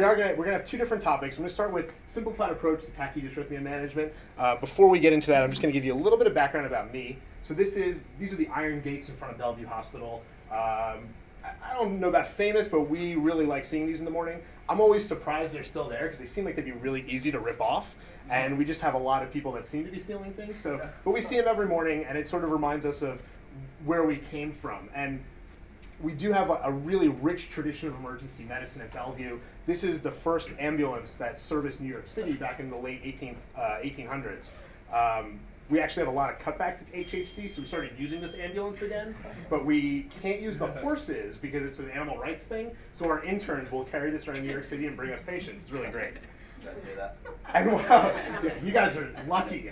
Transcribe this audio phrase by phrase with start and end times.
[0.00, 1.36] We are gonna, we're going to have two different topics.
[1.36, 4.12] I'm going to start with simplified approach to tachydysrhythmia management.
[4.36, 6.26] Uh, before we get into that, I'm just going to give you a little bit
[6.26, 7.16] of background about me.
[7.44, 10.24] So this is these are the iron gates in front of Bellevue Hospital.
[10.50, 11.04] Um,
[11.44, 14.42] I don't know about famous, but we really like seeing these in the morning.
[14.68, 17.38] I'm always surprised they're still there because they seem like they'd be really easy to
[17.38, 17.94] rip off,
[18.28, 20.58] and we just have a lot of people that seem to be stealing things.
[20.58, 23.22] So, but we see them every morning, and it sort of reminds us of
[23.84, 24.88] where we came from.
[24.92, 25.22] And
[26.04, 29.38] we do have a, a, really rich tradition of emergency medicine at Bellevue.
[29.66, 33.36] This is the first ambulance that serviced New York City back in the late 18th,
[33.56, 34.52] uh, 1800s.
[34.92, 35.40] Um,
[35.70, 38.82] we actually have a lot of cutbacks at HHC, so we started using this ambulance
[38.82, 39.14] again.
[39.48, 42.70] But we can't use the horses because it's an animal rights thing.
[42.92, 45.62] So our interns will carry this around New York City and bring us patients.
[45.62, 46.12] It's really great.
[47.54, 48.14] And wow,
[48.62, 49.70] you guys are lucky.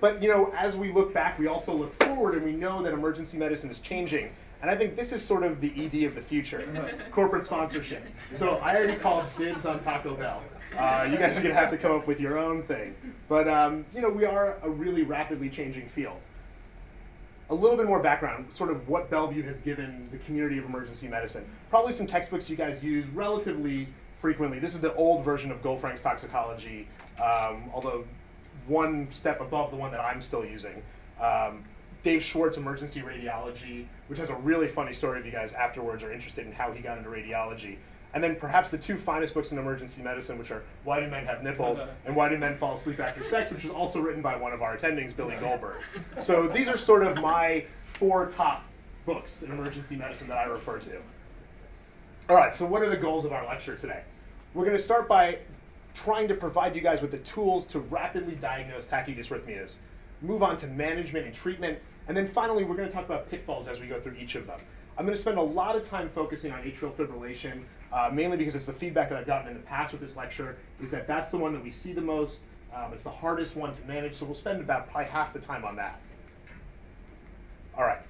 [0.00, 2.92] But you know, as we look back, we also look forward, and we know that
[2.92, 4.32] emergency medicine is changing.
[4.60, 6.64] And I think this is sort of the ED of the future,
[7.12, 8.02] corporate sponsorship.
[8.32, 10.42] So I already called dibs on Taco Bell.
[10.76, 12.94] Uh, you guys are going to have to come up with your own thing.
[13.28, 16.16] But, um, you know, we are a really rapidly changing field.
[17.50, 21.08] A little bit more background, sort of what Bellevue has given the community of emergency
[21.08, 21.48] medicine.
[21.70, 24.58] Probably some textbooks you guys use relatively frequently.
[24.58, 26.88] This is the old version of Goldfrank's toxicology,
[27.22, 28.04] um, although
[28.66, 30.82] one step above the one that I'm still using.
[31.20, 31.64] Um,
[32.02, 36.12] Dave Schwartz, Emergency Radiology, which has a really funny story if you guys afterwards are
[36.12, 37.76] interested in how he got into radiology.
[38.14, 41.26] And then perhaps the two finest books in emergency medicine, which are Why Do Men
[41.26, 44.36] Have Nipples and Why Do Men Fall Asleep After Sex, which was also written by
[44.36, 45.76] one of our attendings, Billy Goldberg.
[46.18, 48.64] So these are sort of my four top
[49.04, 51.00] books in emergency medicine that I refer to.
[52.30, 54.02] All right, so what are the goals of our lecture today?
[54.54, 55.38] We're going to start by
[55.94, 59.76] trying to provide you guys with the tools to rapidly diagnose tachydysrhythmias
[60.22, 63.68] move on to management and treatment, and then finally, we're going to talk about pitfalls
[63.68, 64.60] as we go through each of them.
[64.96, 68.56] I'm going to spend a lot of time focusing on atrial fibrillation, uh, mainly because
[68.56, 71.30] it's the feedback that I've gotten in the past with this lecture, is that that's
[71.30, 72.40] the one that we see the most.
[72.74, 75.64] Um, it's the hardest one to manage, so we'll spend about probably half the time
[75.64, 76.00] on that.
[77.76, 78.00] All right.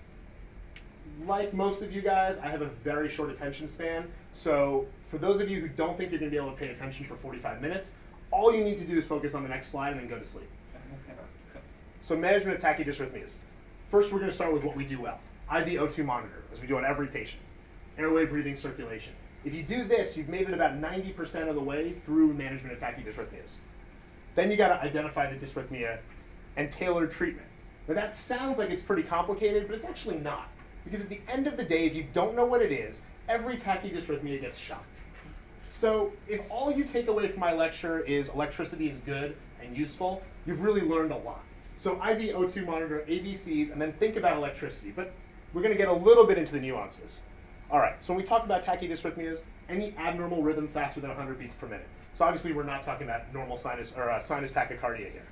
[1.27, 4.09] Like most of you guys, I have a very short attention span.
[4.33, 6.69] So for those of you who don't think you're going to be able to pay
[6.69, 7.95] attention for 45 minutes,
[8.31, 10.25] all you need to do is focus on the next slide and then go to
[10.25, 10.49] sleep.
[12.03, 13.37] So management of tachydysrhythmias.
[13.91, 15.21] First, we're going to start with what we do well.
[15.51, 17.43] IV O2 monitor, as we do on every patient.
[17.99, 19.13] Airway, breathing, circulation.
[19.45, 22.81] If you do this, you've made it about 90% of the way through management of
[22.81, 23.57] tachydysrhythmias.
[24.35, 25.99] Then you got to identify the dysrhythmia
[26.57, 27.47] and tailor treatment.
[27.89, 30.49] Now that sounds like it's pretty complicated, but it's actually not.
[30.85, 33.57] Because at the end of the day, if you don't know what it is, every
[33.57, 34.97] tachydysrhythmia gets shocked.
[35.71, 40.23] So if all you take away from my lecture is electricity is good and useful,
[40.47, 41.43] you've really learned a lot.
[41.79, 44.93] So IV O2 monitor, ABCs, and then think about electricity.
[44.95, 45.13] But
[45.55, 47.23] we're going to get a little bit into the nuances.
[47.71, 51.55] All right, so when we talk about tachydysrhythmias, any abnormal rhythm faster than 100 beats
[51.55, 51.87] per minute.
[52.15, 55.27] So obviously we're not talking about normal sinus or uh, sinus tachycardia here.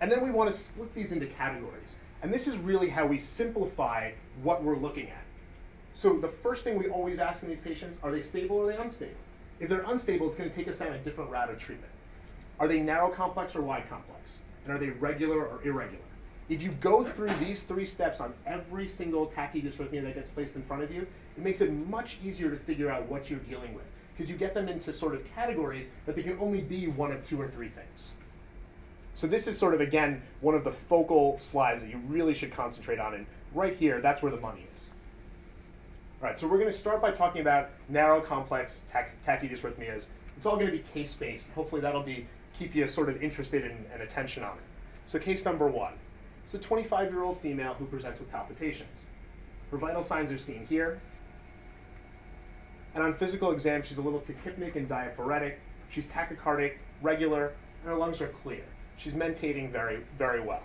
[0.00, 1.96] And then we want to split these into categories.
[2.22, 4.10] And this is really how we simplify
[4.42, 5.22] what we're looking at.
[5.92, 8.72] So the first thing we always ask in these patients, are they stable or are
[8.72, 9.12] they unstable?
[9.60, 11.92] If they're unstable, it's going to take us down a different route of treatment.
[12.58, 14.19] Are they narrow complex or wide complex?
[14.64, 16.04] And are they regular or irregular?
[16.48, 20.62] If you go through these three steps on every single tachydysrhythmia that gets placed in
[20.62, 21.06] front of you,
[21.36, 23.84] it makes it much easier to figure out what you're dealing with
[24.20, 27.26] because you get them into sort of categories that they can only be one of
[27.26, 28.14] two or three things.
[29.14, 32.52] So this is sort of, again, one of the focal slides that you really should
[32.52, 33.14] concentrate on.
[33.14, 34.90] And right here, that's where the money is.
[36.20, 40.08] All right, so we're going to start by talking about narrow complex tach tachydysrhythmias.
[40.36, 41.50] It's all going to be case-based.
[41.52, 42.26] Hopefully that'll be
[42.60, 44.62] keep you sort of interested in, and attention on it.
[45.06, 45.94] So case number one.
[46.44, 49.06] It's a 25-year-old female who presents with palpitations.
[49.70, 51.00] Her vital signs are seen here.
[52.94, 55.54] And on physical exam, she's a little tachypneic and diaphoretic.
[55.88, 58.64] She's tachycardic, regular, and her lungs are clear.
[58.98, 60.62] She's mentating very, very well.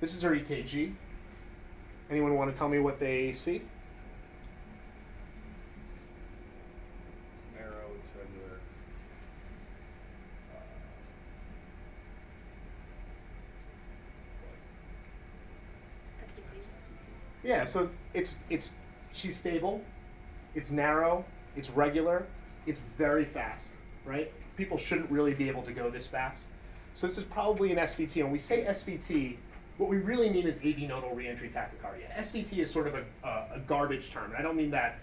[0.00, 0.94] This is her EKG.
[2.10, 3.60] Anyone want to tell me what they see?
[17.46, 18.72] Yeah, so it's it's
[19.12, 19.80] she's stable,
[20.56, 22.26] it's narrow, it's regular,
[22.66, 23.70] it's very fast,
[24.04, 24.32] right?
[24.56, 26.48] People shouldn't really be able to go this fast.
[26.94, 28.16] So this is probably an SVT.
[28.16, 29.36] And when we say SVT,
[29.78, 32.12] what we really mean is AV nodal reentry tachycardia.
[32.16, 34.30] SVT is sort of a, a, a garbage term.
[34.30, 34.98] And I don't mean that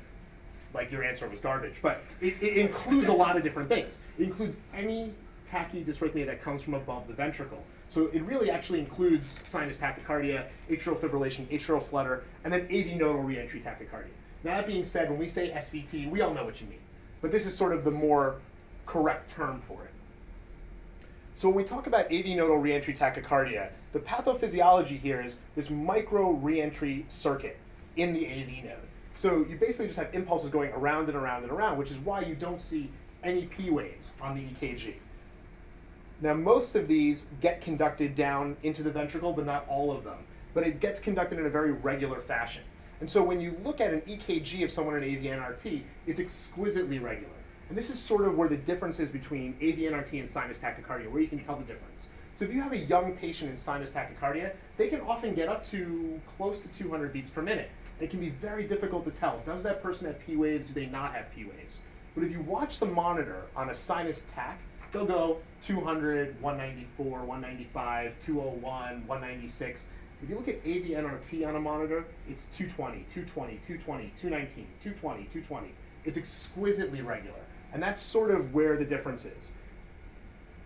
[0.73, 4.01] like your answer was garbage, but it, it includes a lot of different things.
[4.17, 5.13] It includes any
[5.49, 7.63] tachydysrhythmia that comes from above the ventricle.
[7.93, 13.21] So it really actually includes sinus tachycardia, atrial fibrillation, atrial flutter, and then AV nodal
[13.21, 14.09] reentry tachycardia.
[14.43, 16.79] Now that being said, when we say SVT, we all know what you mean.
[17.21, 18.37] But this is sort of the more
[18.87, 19.91] correct term for it.
[21.35, 26.31] So when we talk about AV nodal reentry tachycardia, the pathophysiology here is this micro
[26.31, 27.59] reentry circuit
[27.95, 28.87] in the AV node.
[29.13, 32.21] So you basically just have impulses going around and around and around, which is why
[32.21, 32.89] you don't see
[33.23, 34.95] any P waves on the EKG.
[36.23, 40.19] Now most of these get conducted down into the ventricle, but not all of them.
[40.53, 42.63] But it gets conducted in a very regular fashion.
[43.01, 47.33] And so when you look at an EKG of someone in AVNRT, it's exquisitely regular.
[47.67, 51.21] And this is sort of where the difference is between AVNRT and sinus tachycardia, where
[51.21, 52.07] you can tell the difference.
[52.35, 55.65] So if you have a young patient in sinus tachycardia, they can often get up
[55.71, 57.69] to close to 200 beats per minute.
[57.99, 59.41] It can be very difficult to tell.
[59.45, 60.67] Does that person have P waves?
[60.67, 61.81] Do they not have P waves?
[62.15, 64.57] But if you watch the monitor on a sinus tach,
[64.93, 69.87] they'll go 200, 194, 195, 201, 196.
[70.21, 75.23] If you look at AV NRT on a monitor, it's 220, 220, 220, 219, 220,
[75.23, 75.73] 220.
[76.05, 77.39] It's exquisitely regular.
[77.73, 79.51] And that's sort of where the difference is.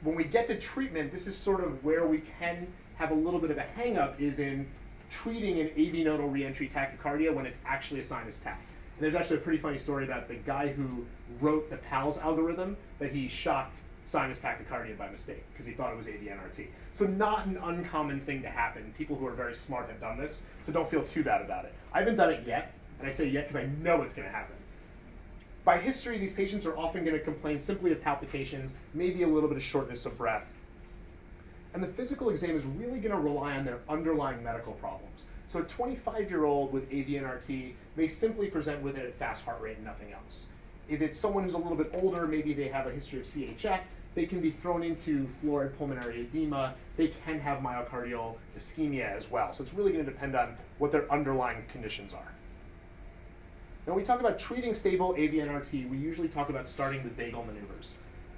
[0.04, 3.40] When we get to treatment, this is sort of where we can have a little
[3.40, 4.68] bit of a hangup is in
[5.10, 8.60] treating an AV nodal reentry tachycardia when it's actually a sinus tach.
[8.98, 11.06] And there's actually a pretty funny story about the guy who
[11.40, 15.98] wrote the PALS algorithm that he shocked sinus tachycardia by mistake because he thought it
[15.98, 16.68] was AVNRT.
[16.94, 18.94] So not an uncommon thing to happen.
[18.98, 21.74] People who are very smart have done this, so don't feel too bad about it.
[21.94, 24.34] I haven't done it yet, and I say yet because I know it's going to
[24.34, 24.56] happen.
[25.66, 29.50] By history, these patients are often going to complain simply of palpitations, maybe a little
[29.50, 30.46] bit of shortness of breath.
[31.74, 35.28] And the physical exam is really going to rely on their underlying medical problems.
[35.48, 39.86] So a 25-year-old with AVNRT may simply present with it at fast heart rate and
[39.86, 40.46] nothing else.
[40.90, 43.82] If it's someone who's a little bit older, maybe they have a history of CHF,
[44.18, 46.74] they can be thrown into florid pulmonary edema.
[46.96, 49.54] They can have myocardial ischemia as well.
[49.54, 52.32] So it's really going to depend on what their underlying conditions are.
[53.86, 57.46] Now, when we talk about treating stable AVNRT, we usually talk about starting with vagal
[57.46, 57.98] maneuvers.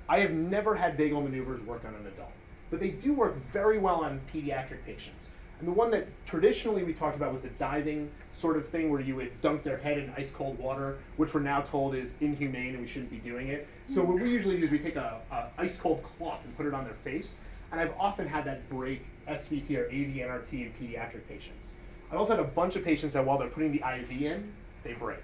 [0.10, 2.34] I have never had vagal maneuvers work on an adult,
[2.70, 5.32] but they do work very well on pediatric patients.
[5.60, 9.02] And the one that traditionally we talked about was the diving sort of thing where
[9.02, 12.70] you would dunk their head in ice cold water, which we're now told is inhumane
[12.70, 13.68] and we shouldn't be doing it.
[13.88, 16.66] So what we usually do is we take a, a ice cold cloth and put
[16.66, 17.40] it on their face.
[17.72, 21.74] And I've often had that break SVT or AVNRT in pediatric patients.
[22.12, 24.54] I've also had a bunch of patients that while they're putting the IV in,
[24.84, 25.20] they break.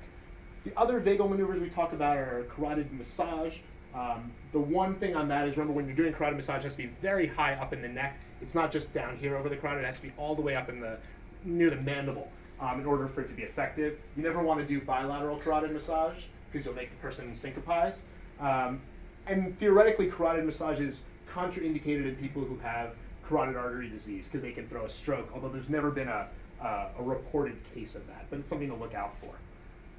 [0.66, 3.56] The other vagal maneuvers we talk about are carotid massage.
[3.96, 6.76] Um, the one thing on that is remember when you're doing carotid massage, it has
[6.76, 8.20] to be very high up in the neck.
[8.42, 10.56] It's not just down here over the carotid, it has to be all the way
[10.56, 10.98] up in the
[11.46, 12.30] near the mandible
[12.60, 14.00] um, in order for it to be effective.
[14.16, 18.04] You never want to do bilateral carotid massage because you'll make the person syncopize.
[18.40, 18.82] Um,
[19.28, 22.96] and theoretically, carotid massage is contraindicated in people who have
[23.28, 26.28] carotid artery disease because they can throw a stroke, although there's never been a,
[26.62, 29.34] uh, a reported case of that, but it's something to look out for.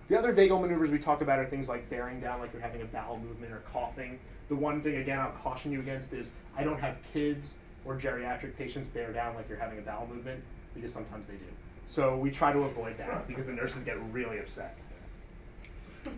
[0.08, 2.82] The other vagal maneuvers we talk about are things like bearing down, like you're having
[2.82, 4.20] a bowel movement or coughing.
[4.48, 8.56] The one thing, again, I'll caution you against is I don't have kids or geriatric
[8.56, 10.42] patients bear down like you're having a bowel movement
[10.74, 11.46] because sometimes they do.
[11.86, 14.76] So we try to avoid that because the nurses get really upset.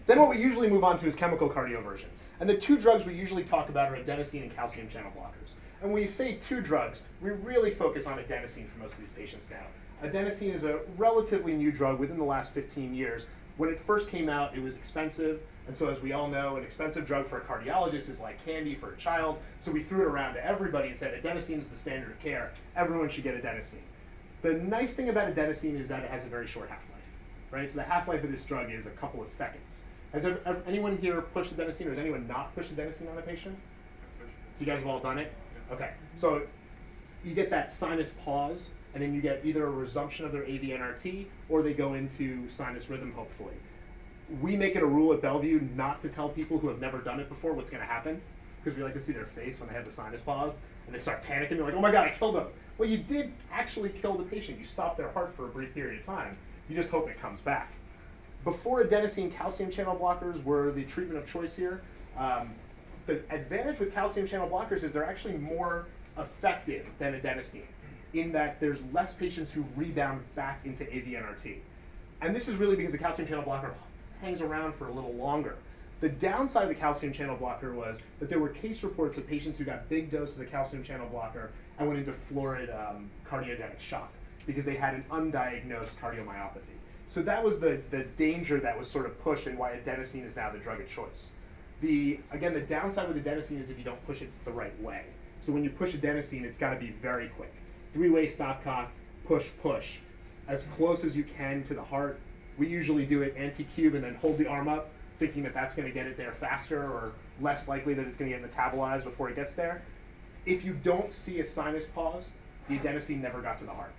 [0.07, 2.07] Then what we usually move on to is chemical cardioversion.
[2.41, 5.55] And the two drugs we usually talk about are adenosine and calcium channel blockers.
[5.81, 9.13] And when we say two drugs, we really focus on adenosine for most of these
[9.13, 10.09] patients now.
[10.09, 13.27] Adenosine is a relatively new drug within the last 15 years.
[13.57, 15.41] When it first came out, it was expensive.
[15.67, 18.75] And so as we all know, an expensive drug for a cardiologist is like candy
[18.75, 19.39] for a child.
[19.61, 22.53] So we threw it around to everybody and said adenosine is the standard of care.
[22.77, 23.79] Everyone should get adenosine.
[24.43, 27.03] The nice thing about adenosine is that it has a very short half-life,
[27.51, 27.71] right?
[27.71, 29.83] So the half-life of this drug is a couple of seconds.
[30.13, 33.59] Has ever, anyone here pushed adenosine, or has anyone not pushed adenosine on a patient?
[34.21, 35.33] So you guys have all done it?
[35.73, 35.91] Okay.
[36.17, 36.43] So
[37.25, 41.27] you get that sinus pause, and then you get either a resumption of their AVNRT,
[41.49, 43.55] or they go into sinus rhythm, hopefully.
[44.41, 47.19] We make it a rule at Bellevue not to tell people who have never done
[47.19, 48.21] it before what's going to happen,
[48.63, 51.01] because we like to see their face when they have the sinus pause, and they
[51.01, 51.51] start panicking.
[51.51, 52.47] They're like, oh my god, I killed them.
[52.79, 54.59] Well, you did actually kill the patient.
[54.59, 56.39] You stopped their heart for a brief period of time.
[56.69, 57.75] You just hope it comes back.
[58.43, 61.83] Before adenosine, calcium channel blockers were the treatment of choice here.
[62.17, 62.55] Um,
[63.07, 67.67] the advantage with calcium channel blockers is they're actually more effective than adenosine
[68.15, 71.59] in that there's less patients who rebound back into AVNRT.
[72.23, 73.75] And this is really because the calcium channel blocker
[74.23, 75.57] hangs around for a little longer.
[76.01, 79.59] The downside of the calcium channel blocker was that there were case reports of patients
[79.59, 84.13] who got big doses of calcium channel blocker and went into florid um, cardiogenic shock
[84.47, 86.77] because they had an undiagnosed cardiomyopathy.
[87.09, 90.37] So that was the, the danger that was sort of pushed and why adenosine is
[90.37, 91.33] now the drug of choice.
[91.81, 95.05] The, again, the downside with adenosine is if you don't push it the right way.
[95.41, 97.53] So when you push adenosine, it's got to be very quick.
[97.93, 98.89] Three-way stopcock,
[99.27, 99.97] push, push,
[100.47, 102.21] as close as you can to the heart,
[102.59, 105.87] We usually do it antecube and then hold the arm up, thinking that that's going
[105.87, 109.29] to get it there faster or less likely that it's going to get metabolized before
[109.29, 109.83] it gets there.
[110.47, 112.33] If you don't see a sinus pause,
[112.69, 113.93] the adenosine never got to the heart.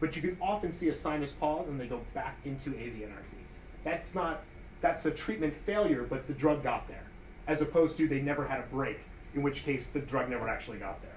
[0.00, 3.34] But you can often see a sinus pause and they go back into AVNRT.
[3.84, 4.42] That's not,
[4.80, 7.04] that's a treatment failure, but the drug got there,
[7.46, 9.00] as opposed to they never had a break,
[9.34, 11.10] in which case the drug never actually got there.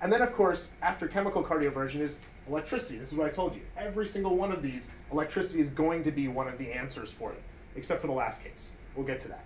[0.00, 2.18] And then, of course, after chemical cardioversion is
[2.48, 2.98] electricity.
[2.98, 3.62] This is what I told you.
[3.76, 7.30] Every single one of these, electricity is going to be one of the answers for
[7.30, 7.42] it,
[7.76, 8.72] except for the last case.
[8.94, 9.44] We'll get to that.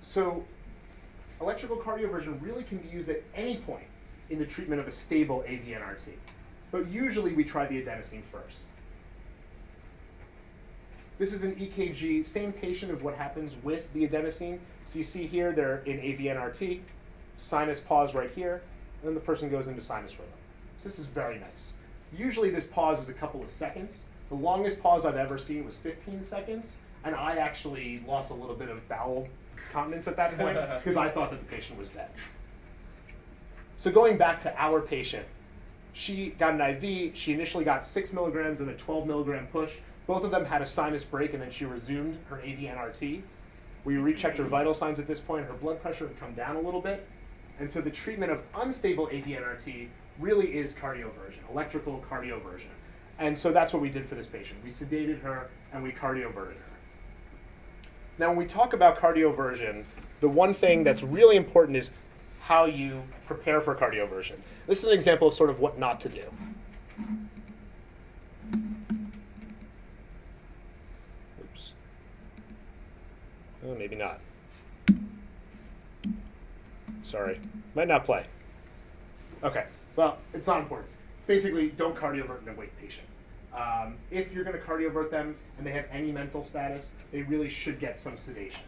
[0.00, 0.44] So,
[1.40, 3.86] electrical cardioversion really can be used at any point
[4.30, 6.08] in the treatment of a stable AVNRT.
[6.70, 8.64] But usually we try the adenosine first.
[11.18, 14.58] This is an EKG, same patient of what happens with the adenosine.
[14.84, 16.80] So you see here, they're in AVNRT,
[17.38, 18.62] sinus pause right here,
[19.00, 20.32] and then the person goes into sinus rhythm.
[20.78, 21.72] So this is very nice.
[22.16, 24.04] Usually this pause is a couple of seconds.
[24.28, 26.76] The longest pause I've ever seen was 15 seconds,
[27.08, 29.26] and I actually lost a little bit of bowel
[29.72, 32.10] continence at that point because I thought that the patient was dead.
[33.78, 35.26] So going back to our patient,
[35.92, 37.16] she got an IV.
[37.16, 39.78] She initially got six milligrams and a 12 milligram push.
[40.06, 43.20] Both of them had a sinus break, and then she resumed her AVNRT.
[43.84, 44.50] We rechecked her mm-hmm.
[44.50, 45.46] vital signs at this point.
[45.46, 47.06] Her blood pressure had come down a little bit.
[47.60, 49.88] And so the treatment of unstable AVNRT
[50.18, 52.70] really is cardioversion, electrical cardioversion.
[53.18, 54.60] And so that's what we did for this patient.
[54.64, 56.67] We sedated her and we cardioverted her.
[58.18, 59.84] Now, when we talk about cardioversion,
[60.20, 61.90] the one thing that's really important is
[62.40, 64.36] how you prepare for cardioversion.
[64.66, 66.24] This is an example of sort of what not to do.
[71.40, 71.74] Oops.
[73.66, 74.20] Oh, maybe not.
[77.02, 77.40] Sorry.
[77.74, 78.26] Might not play.
[79.44, 79.66] Okay.
[79.94, 80.90] Well, it's not important.
[81.26, 83.06] Basically, don't cardiovert an awake patient.
[83.54, 87.48] Um, if you're going to cardiovert them and they have any mental status, they really
[87.48, 88.62] should get some sedation.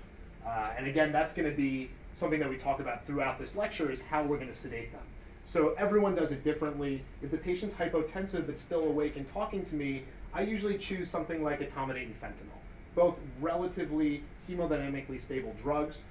[0.46, 3.90] Uh, and again, that's going to be something that we talk about throughout this lecture
[3.90, 5.02] is how we're going to sedate them.
[5.44, 7.02] So everyone does it differently.
[7.22, 11.42] If the patient's hypotensive but still awake and talking to me, I usually choose something
[11.42, 12.58] like etomidate and fentanyl,
[12.94, 16.04] both relatively hemodynamically stable drugs,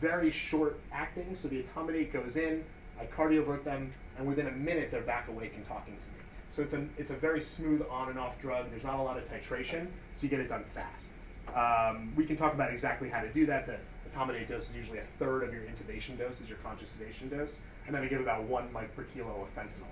[0.00, 1.34] very short acting.
[1.34, 2.64] So the etomidate goes in,
[3.00, 6.21] I cardiovert them, and within a minute they're back awake and talking to me.
[6.52, 8.70] So it's a, it's a very smooth on and off drug.
[8.70, 11.08] There's not a lot of titration, so you get it done fast.
[11.56, 13.66] Um, we can talk about exactly how to do that.
[13.66, 13.78] The
[14.10, 17.58] etomidate dose is usually a third of your intubation dose, is your conscious sedation dose,
[17.86, 19.88] and then I give about one mic per kilo of fentanyl.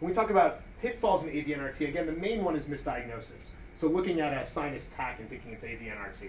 [0.00, 3.48] When we talk about pitfalls in AVNRT, again, the main one is misdiagnosis.
[3.78, 6.28] So looking at a sinus tach and thinking it's AVNRT.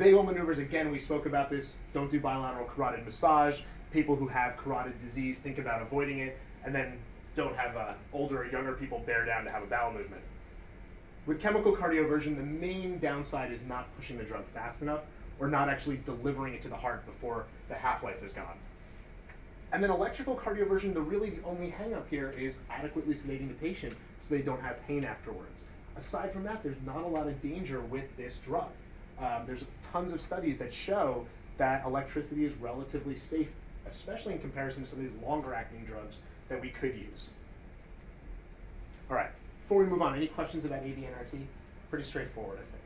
[0.00, 1.74] Vagal maneuvers, again, we spoke about this.
[1.92, 3.60] Don't do bilateral carotid massage.
[3.92, 6.98] People who have carotid disease think about avoiding it, and then
[7.36, 10.22] don't have uh, older or younger people bear down to have a bowel movement.
[11.26, 15.00] With chemical cardioversion, the main downside is not pushing the drug fast enough
[15.40, 18.58] or not actually delivering it to the heart before the half-life is gone.
[19.72, 23.94] And then electrical cardioversion, the really the only hang-up here is adequately sedating the patient
[24.22, 25.64] so they don't have pain afterwards.
[25.96, 28.68] Aside from that, there's not a lot of danger with this drug.
[29.18, 31.26] Um, there's tons of studies that show
[31.56, 33.48] that electricity is relatively safe,
[33.90, 37.30] especially in comparison to some of these longer-acting drugs that we could use.
[39.10, 39.30] All right,
[39.62, 41.40] before we move on, any questions about AVNRT?
[41.90, 42.82] Pretty straightforward, I think.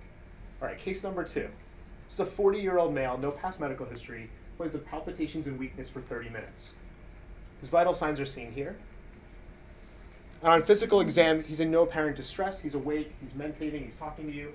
[0.60, 1.48] All right, case number two.
[2.06, 6.30] It's a 40-year-old male, no past medical history, complains of palpitations and weakness for 30
[6.30, 6.74] minutes.
[7.60, 8.76] His vital signs are seen here.
[10.42, 12.60] And on physical exam, he's in no apparent distress.
[12.60, 14.52] He's awake, he's mentating, he's talking to you.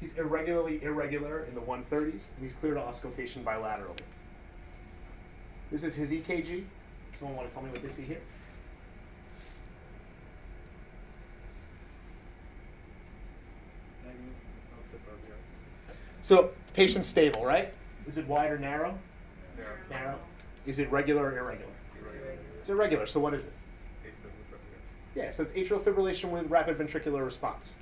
[0.00, 3.98] He's irregularly irregular in the 130s, and he's clear to auscultation bilaterally.
[5.70, 6.64] This is his EKG.
[7.18, 8.20] Someone want to tell me what they see here?
[16.24, 17.74] So patient's stable, right?
[18.06, 18.96] Is it wide or narrow?
[19.58, 19.76] Narrow.
[19.90, 20.18] Narrow.
[20.64, 21.70] Is it regular or irregular?
[22.00, 22.32] Irregular.
[22.58, 23.06] It's irregular.
[23.06, 23.52] So what is it?
[25.14, 27.76] Yeah, so it's atrial fibrillation with rapid ventricular response.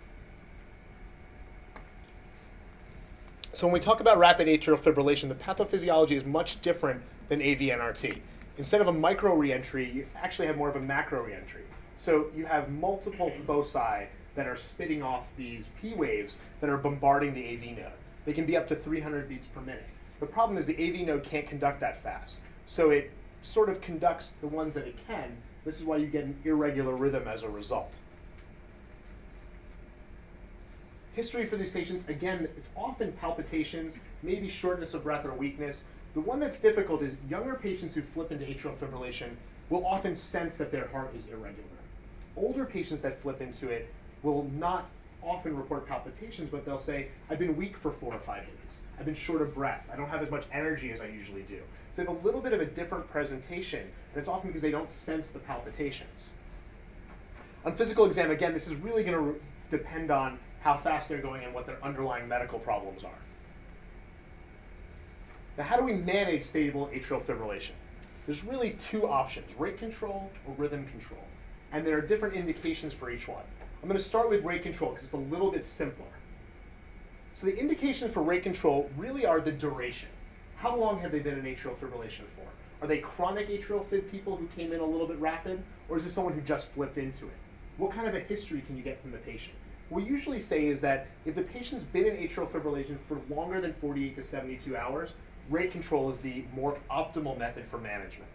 [3.52, 8.18] So when we talk about rapid atrial fibrillation, the pathophysiology is much different than AVNRT.
[8.58, 11.62] Instead of a micro reentry, you actually have more of a macro reentry.
[11.96, 17.34] So you have multiple foci that are spitting off these P waves that are bombarding
[17.34, 17.92] the AV node.
[18.24, 19.84] They can be up to 300 beats per minute.
[20.20, 22.38] The problem is the AV node can't conduct that fast.
[22.66, 23.10] So it
[23.42, 25.36] sort of conducts the ones that it can.
[25.64, 27.98] This is why you get an irregular rhythm as a result.
[31.14, 35.84] History for these patients, again, it's often palpitations, maybe shortness of breath or weakness.
[36.14, 39.30] The one that's difficult is younger patients who flip into atrial fibrillation
[39.68, 41.68] will often sense that their heart is irregular.
[42.36, 44.88] Older patients that flip into it will not
[45.24, 48.80] often report palpitations, but they'll say, I've been weak for four or five days.
[48.98, 49.86] I've been short of breath.
[49.92, 51.60] I don't have as much energy as I usually do.
[51.92, 54.70] So they have a little bit of a different presentation, and it's often because they
[54.70, 56.32] don't sense the palpitations.
[57.64, 61.44] On physical exam, again, this is really going to depend on how fast they're going
[61.44, 63.10] and what their underlying medical problems are.
[65.56, 67.72] Now, how do we manage stable atrial fibrillation?
[68.26, 71.22] There's really two options, rate control or rhythm control.
[71.72, 73.42] And there are different indications for each one.
[73.82, 76.06] I'm going to start with rate control because it's a little bit simpler.
[77.34, 80.08] So the indications for rate control really are the duration.
[80.54, 82.46] How long have they been in atrial fibrillation for?
[82.80, 86.04] Are they chronic atrial fib people who came in a little bit rapid, or is
[86.04, 87.32] this someone who just flipped into it?
[87.76, 89.56] What kind of a history can you get from the patient?
[89.88, 93.60] What we usually say is that if the patient's been in atrial fibrillation for longer
[93.60, 95.14] than 48 to 72 hours,
[95.50, 98.30] rate control is the more optimal method for management.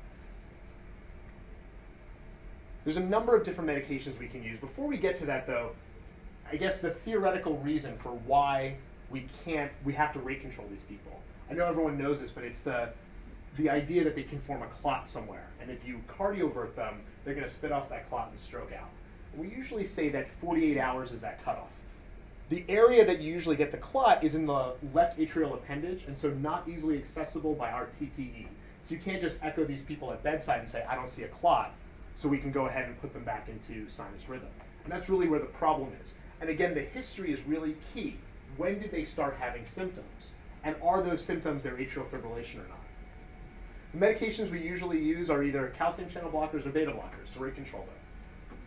[2.88, 4.58] There's a number of different medications we can use.
[4.60, 5.72] Before we get to that though,
[6.50, 8.78] I guess the theoretical reason for why
[9.10, 11.20] we can't, we have to rate control these people.
[11.52, 12.88] I know everyone knows this, but it's the,
[13.58, 15.50] the idea that they can form a clot somewhere.
[15.62, 18.88] And if you cardiovert them, they're gonna spit off that clot and stroke out.
[19.36, 21.68] We usually say that 48 hours is that cutoff.
[22.48, 26.18] The area that you usually get the clot is in the left atrial appendage, and
[26.18, 28.48] so not easily accessible by our TTE.
[28.84, 31.28] So you can't just echo these people at bedside and say, I don't see a
[31.28, 31.74] clot,
[32.18, 34.50] so we can go ahead and put them back into sinus rhythm.
[34.84, 36.16] And that's really where the problem is.
[36.42, 38.18] And again, the history is really key.
[38.58, 40.34] When did they start having symptoms?
[40.64, 42.82] And are those symptoms their atrial fibrillation or not?
[43.94, 47.56] The medications we usually use are either calcium channel blockers or beta blockers to rate
[47.56, 48.58] control them.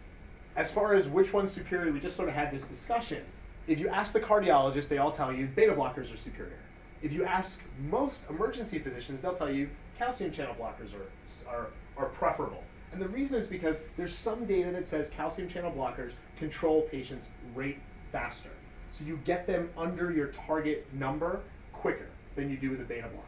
[0.57, 3.25] As far as which one's superior, we just sort of had this discussion.
[3.66, 6.59] If you ask the cardiologist, they all tell you beta blockers are superior.
[7.02, 12.07] If you ask most emergency physicians, they'll tell you calcium channel blockers are, are, are
[12.07, 12.62] preferable.
[12.92, 17.30] And the reason is because there's some data that says calcium channel blockers control patients'
[17.54, 17.78] rate
[18.11, 18.50] faster.
[18.92, 21.40] So you get them under your target number
[21.73, 23.26] quicker than you do with a beta blocker.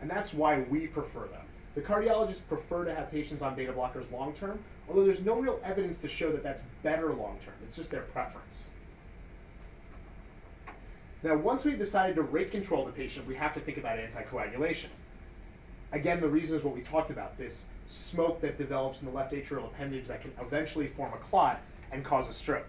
[0.00, 1.40] And that's why we prefer them.
[1.74, 5.60] The cardiologists prefer to have patients on beta blockers long term, although there's no real
[5.64, 7.54] evidence to show that that's better long term.
[7.64, 8.70] It's just their preference.
[11.22, 14.88] Now, once we've decided to rate control the patient, we have to think about anticoagulation.
[15.92, 19.32] Again, the reason is what we talked about this smoke that develops in the left
[19.32, 22.68] atrial appendage that can eventually form a clot and cause a stroke.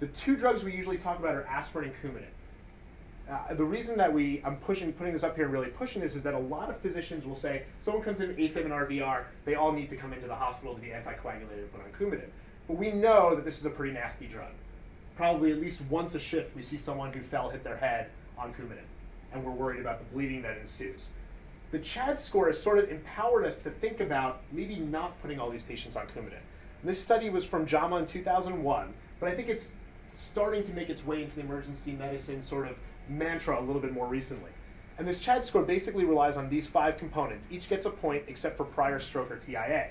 [0.00, 2.24] The two drugs we usually talk about are aspirin and Coumadin.
[3.30, 6.16] Uh, the reason that we I'm pushing putting this up here and really pushing this
[6.16, 9.24] is that a lot of physicians will say someone comes in with AFib and RVR,
[9.44, 12.28] they all need to come into the hospital to be anticoagulated and put on Coumadin.
[12.66, 14.50] But we know that this is a pretty nasty drug.
[15.16, 18.54] Probably at least once a shift we see someone who fell hit their head on
[18.54, 18.78] Coumadin,
[19.32, 21.10] and we're worried about the bleeding that ensues.
[21.70, 25.50] The CHAD score has sort of empowered us to think about maybe not putting all
[25.50, 26.40] these patients on Coumadin.
[26.82, 29.70] This study was from JAMA in 2001, but I think it's
[30.14, 32.76] starting to make its way into the emergency medicine sort of
[33.08, 34.50] mantra a little bit more recently.
[34.98, 37.46] And this CHAD score basically relies on these five components.
[37.52, 39.90] Each gets a point except for prior stroke or TIA.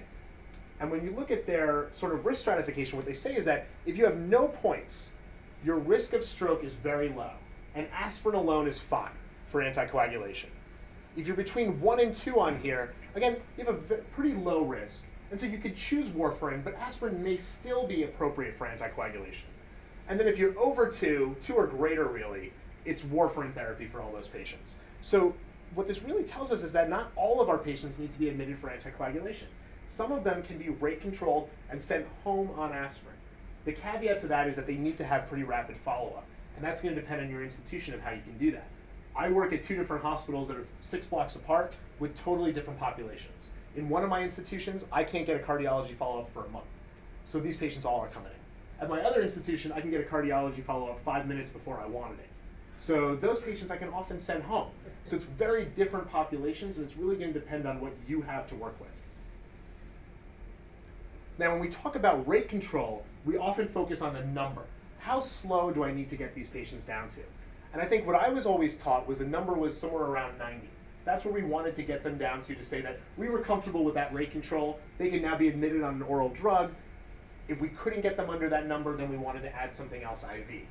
[0.82, 3.68] And when you look at their sort of risk stratification, what they say is that
[3.86, 5.14] if you have no points,
[5.64, 7.32] your risk of stroke is very low.
[7.74, 9.12] And aspirin alone is fine
[9.48, 10.48] for anticoagulation.
[11.18, 15.04] If you're between one and two on here, again, you have a pretty low risk.
[15.32, 19.44] And so you could choose warfarin, but aspirin may still be appropriate for anticoagulation.
[20.08, 22.52] And then if you're over two, two or greater really,
[22.86, 24.78] it's warfarin therapy for all those patients.
[25.02, 25.36] So
[25.76, 28.30] what this really tells us is that not all of our patients need to be
[28.30, 29.46] admitted for anticoagulation.
[29.88, 33.16] Some of them can be rate controlled and sent home on aspirin.
[33.66, 36.82] The caveat to that is that they need to have pretty rapid follow-up, and that's
[36.82, 38.68] going to depend on your institution of how you can do that.
[39.16, 43.50] I work at two different hospitals that are six blocks apart with totally different populations.
[43.76, 46.66] In one of my institutions, I can't get a cardiology follow-up for a month.
[47.26, 48.84] So these patients all are coming in.
[48.84, 52.20] At my other institution, I can get a cardiology follow-up five minutes before I wanted
[52.20, 52.30] it.
[52.78, 54.70] So those patients I can often send home.
[55.04, 58.48] So it's very different populations, and it's really going to depend on what you have
[58.50, 58.90] to work with.
[61.38, 64.64] Now, when we talk about rate control, we often focus on the number.
[65.00, 67.22] How slow do I need to get these patients down to?
[67.74, 70.68] And I think what I was always taught was the number was somewhere around 90.
[71.06, 73.84] That's where we wanted to get them down to to say that we were comfortable
[73.84, 74.80] with that rate control.
[74.98, 76.72] They could now be admitted on an oral drug.
[77.48, 80.24] If we couldn't get them under that number, then we wanted to add something else
[80.24, 80.62] IV.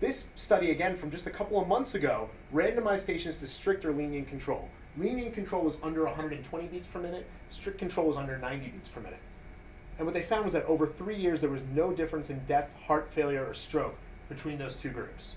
[0.00, 3.92] This study, again, from just a couple of months ago, randomized patients to strict or
[3.92, 4.68] lenient control.
[4.98, 9.00] Lenient control was under 120 beats per minute, strict control was under 90 beats per
[9.00, 9.18] minute.
[9.98, 12.74] And what they found was that over three years, there was no difference in death,
[12.86, 13.96] heart failure, or stroke
[14.28, 15.36] between those two groups.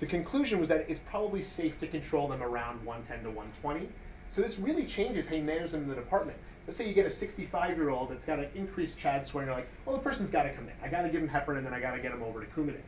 [0.00, 3.88] The conclusion was that it's probably safe to control them around 110 to 120.
[4.32, 6.36] So this really changes how you manage them in the department.
[6.66, 9.54] Let's say you get a 65 year old that's got an increased CHAD and you're
[9.54, 10.74] like, well, the person's got to come in.
[10.82, 12.46] I got to give them heparin, and then I got to get them over to
[12.46, 12.80] Coumadin.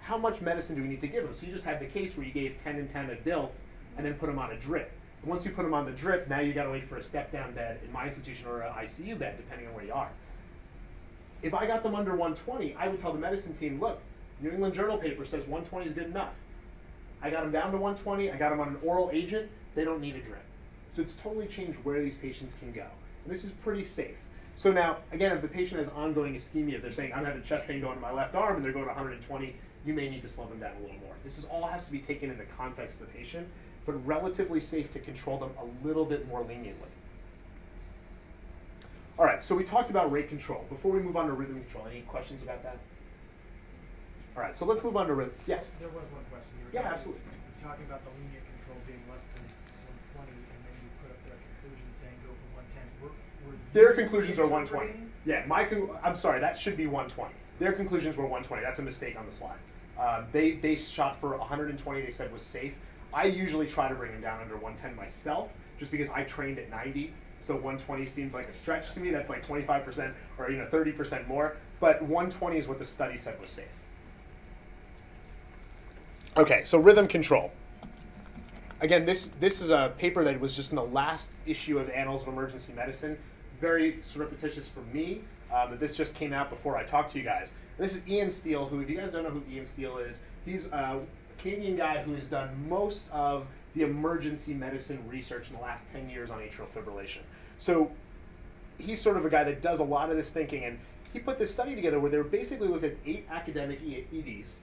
[0.00, 1.34] How much medicine do we need to give them?
[1.34, 3.60] So you just had the case where you gave 10 and 10 a DILT,
[3.96, 4.92] and then put them on a drip.
[5.20, 7.02] And once you put them on the drip, now you got to wait for a
[7.02, 10.10] step down bed in my institution or an ICU bed, depending on where you are.
[11.42, 14.00] If I got them under 120, I would tell the medicine team, look,
[14.42, 16.34] New England Journal paper says 120 is good enough.
[17.22, 18.30] I got them down to 120.
[18.30, 19.48] I got them on an oral agent.
[19.76, 20.42] They don't need a drip.
[20.92, 22.86] So it's totally changed where these patients can go.
[23.24, 24.16] And this is pretty safe.
[24.56, 27.80] So now, again, if the patient has ongoing ischemia, they're saying, I'm having chest pain
[27.80, 30.46] going to my left arm, and they're going to 120, you may need to slow
[30.46, 31.14] them down a little more.
[31.24, 33.48] This is all has to be taken in the context of the patient,
[33.86, 36.88] but relatively safe to control them a little bit more leniently.
[39.18, 40.64] All right, so we talked about rate control.
[40.68, 42.78] Before we move on to rhythm control, any questions about that?
[44.36, 45.34] All right, so let's move on to rhythm.
[45.46, 45.68] Yes?
[45.78, 46.48] There was one question.
[46.58, 47.22] You were Yeah, talking- absolutely.
[47.22, 50.88] You were talking about the lenient control being less than one twenty, and then you
[51.04, 52.84] put up that conclusion saying go from one ten.
[53.02, 53.12] Were,
[53.44, 54.94] were Their conclusions are 120.
[55.24, 55.68] Yeah, my
[56.02, 57.34] I'm sorry, that should be 120.
[57.58, 58.62] Their conclusions were 120.
[58.64, 59.58] That's a mistake on the slide.
[60.00, 62.00] Um, they they shot for 120.
[62.00, 62.72] They said was safe.
[63.12, 66.70] I usually try to bring them down under 110 myself, just because I trained at
[66.70, 67.12] 90.
[67.42, 69.10] So 120 seems like a stretch to me.
[69.10, 71.56] That's like 25% or you know 30% more.
[71.80, 73.66] But 120 is what the study said was safe.
[76.34, 77.52] Okay, so rhythm control.
[78.80, 82.22] Again, this this is a paper that was just in the last issue of Annals
[82.22, 83.18] of Emergency Medicine.
[83.60, 85.20] Very surreptitious for me
[85.54, 87.52] um, that this just came out before I talked to you guys.
[87.76, 90.66] This is Ian Stiell, who, if you guys don't know who Ian Stiell is, he's
[90.66, 91.00] a
[91.36, 96.08] Canadian guy who has done most of the emergency medicine research in the last 10
[96.08, 97.20] years on atrial fibrillation.
[97.58, 97.90] So
[98.78, 100.78] he's sort of a guy that does a lot of this thinking, and
[101.12, 104.56] he put this study together where they basically looked at eight academic EDs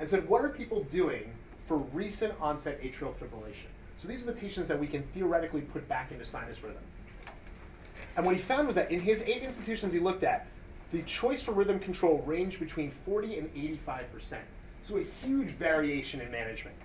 [0.00, 1.30] and said, what are people doing
[1.64, 3.68] for recent onset atrial fibrillation?
[3.96, 6.82] So these are the patients that we can theoretically put back into sinus rhythm.
[8.16, 10.46] And what he found was that in his eight institutions he looked at,
[10.90, 14.38] the choice for rhythm control ranged between 40 and 85%.
[14.82, 16.76] So a huge variation in management.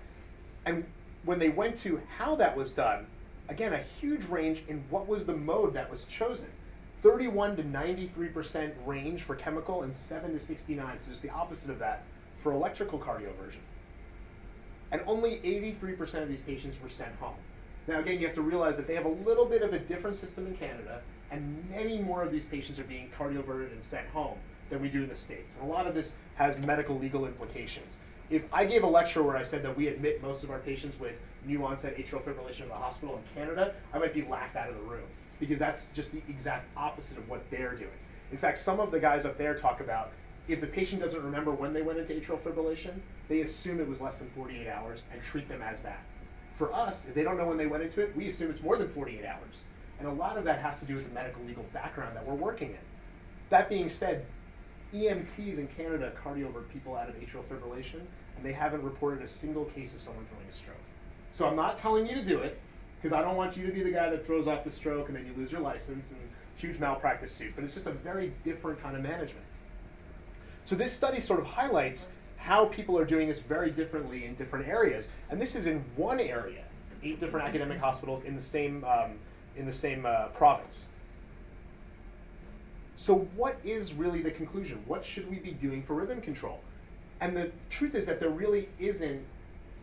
[0.66, 0.84] And
[1.24, 3.06] when they went to how that was done,
[3.48, 6.48] again, a huge range in what was the mode that was chosen.
[7.02, 11.78] 31 to 93% range for chemical and 7 to 69, so just the opposite of
[11.78, 12.04] that
[12.44, 13.64] for electrical cardioversion.
[14.92, 17.34] And only 83% of these patients were sent home.
[17.88, 20.16] Now, again, you have to realize that they have a little bit of a different
[20.16, 24.36] system in Canada, and many more of these patients are being cardioverted and sent home
[24.68, 25.56] than we do in the States.
[25.56, 27.98] And a lot of this has medical legal implications.
[28.28, 31.00] If I gave a lecture where I said that we admit most of our patients
[31.00, 31.14] with
[31.46, 34.76] new onset atrial fibrillation to the hospital in Canada, I might be laughed out of
[34.76, 35.06] the room
[35.40, 37.90] because that's just the exact opposite of what they're doing.
[38.30, 40.12] In fact, some of the guys up there talk about
[40.48, 42.92] if the patient doesn't remember when they went into atrial fibrillation,
[43.28, 46.02] they assume it was less than 48 hours and treat them as that.
[46.56, 48.76] For us, if they don't know when they went into it, we assume it's more
[48.76, 49.64] than 48 hours.
[49.98, 52.34] And a lot of that has to do with the medical legal background that we're
[52.34, 52.78] working in.
[53.50, 54.26] That being said,
[54.92, 58.00] EMTs in Canada cardiovert people out of atrial fibrillation,
[58.36, 60.76] and they haven't reported a single case of someone throwing a stroke.
[61.32, 62.60] So I'm not telling you to do it,
[63.00, 65.16] because I don't want you to be the guy that throws off the stroke and
[65.16, 66.20] then you lose your license and
[66.56, 67.52] huge malpractice suit.
[67.54, 69.44] But it's just a very different kind of management.
[70.64, 74.68] So this study sort of highlights how people are doing this very differently in different
[74.68, 76.64] areas, and this is in one area,
[77.02, 79.18] eight different academic hospitals in the same um,
[79.56, 80.88] in the same uh, province.
[82.96, 84.82] So what is really the conclusion?
[84.86, 86.60] What should we be doing for rhythm control?
[87.20, 89.24] And the truth is that there really isn't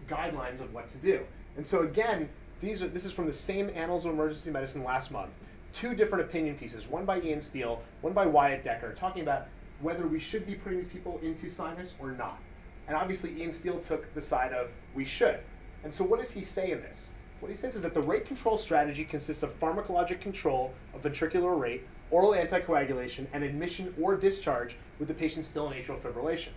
[0.08, 1.22] guidelines of what to do.
[1.58, 5.12] And so again, these are this is from the same Annals of Emergency Medicine last
[5.12, 5.32] month.
[5.74, 9.48] Two different opinion pieces, one by Ian Stiell, one by Wyatt Decker, talking about
[9.82, 12.40] whether we should be putting these people into sinus or not.
[12.88, 15.40] And obviously Ian Stiell took the side of we should.
[15.84, 17.10] And so what does he say in this?
[17.40, 21.60] What he says is that the rate control strategy consists of pharmacologic control of ventricular
[21.60, 26.50] rate, oral anticoagulation, and admission or discharge with the patient still in atrial fibrillation.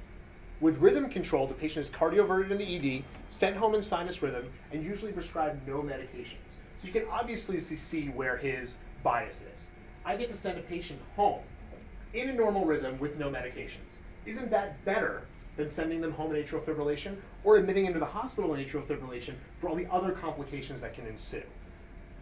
[0.61, 4.51] With rhythm control, the patient is cardioverted in the ED, sent home in sinus rhythm,
[4.73, 6.59] and usually prescribed no medications.
[6.77, 9.69] So you can obviously see where his bias is.
[10.05, 11.41] I get to send a patient home
[12.15, 13.99] in a normal rhythm with no medications.
[14.25, 18.55] Isn't that better than sending them home in atrial fibrillation or admitting into the hospital
[18.55, 21.43] in atrial fibrillation for all the other complications that can ensue?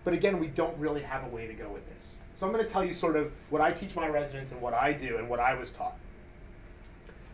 [0.05, 2.19] But again, we don't really have a way to go with this.
[2.35, 4.75] So I'm going to tell you sort of what I teach my residents and what
[4.75, 5.97] I do and what I was taught.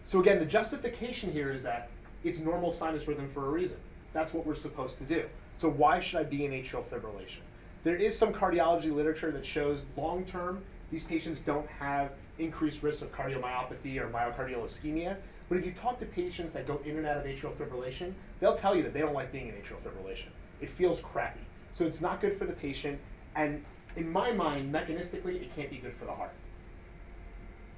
[0.05, 1.88] So again, the justification here is that
[2.25, 3.79] it's normal sinus rhythm for a reason.
[4.12, 5.25] That's what we're supposed to do.
[5.57, 7.40] So why should I be in atrial fibrillation?
[7.88, 13.01] There is some cardiology literature that shows long term these patients don't have increased risk
[13.01, 15.16] of cardiomyopathy or myocardial ischemia.
[15.48, 18.55] But if you talk to patients that go in and out of atrial fibrillation, they'll
[18.55, 20.27] tell you that they don't like being in atrial fibrillation.
[20.61, 21.40] It feels crappy.
[21.72, 23.01] So it's not good for the patient,
[23.35, 23.64] and
[23.96, 26.35] in my mind, mechanistically, it can't be good for the heart.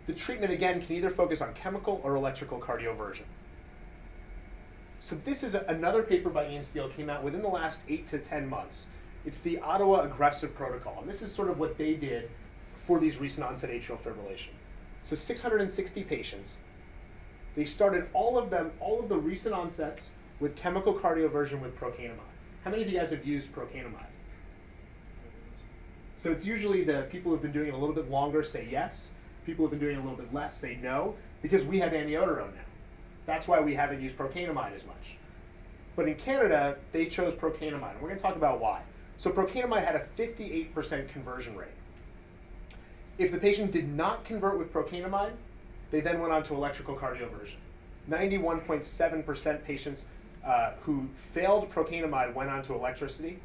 [0.08, 3.26] The treatment, again, can either focus on chemical or electrical cardioversion.
[4.98, 8.08] So this is a, another paper by Ian Stiell came out within the last eight
[8.08, 8.88] to 10 months.
[9.26, 12.30] It's the Ottawa Aggressive Protocol, and this is sort of what they did
[12.86, 14.48] for these recent onset atrial fibrillation.
[15.04, 16.58] So 660 patients,
[17.54, 22.18] they started all of them, all of the recent onsets with chemical cardioversion with procainamide.
[22.64, 24.06] How many of you guys have used procainamide?
[26.16, 29.10] So it's usually the people who've been doing it a little bit longer say yes.
[29.44, 32.54] People who've been doing it a little bit less say no, because we have amiodarone
[32.54, 32.68] now.
[33.26, 35.16] That's why we haven't used procainamide as much.
[35.96, 38.80] But in Canada, they chose procainamide, and we're going to talk about why.
[39.20, 41.68] So procainamide had a 58% conversion rate.
[43.18, 45.32] If the patient did not convert with procainamide,
[45.90, 47.56] they then went on to electrical cardioversion.
[48.08, 50.06] 91.7% patients
[50.42, 53.38] uh, who failed procainamide went on to electricity,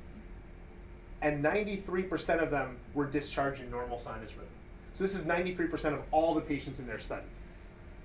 [1.21, 4.47] and 93% of them were discharged in normal sinus rhythm.
[4.93, 7.25] So this is 93% of all the patients in their study.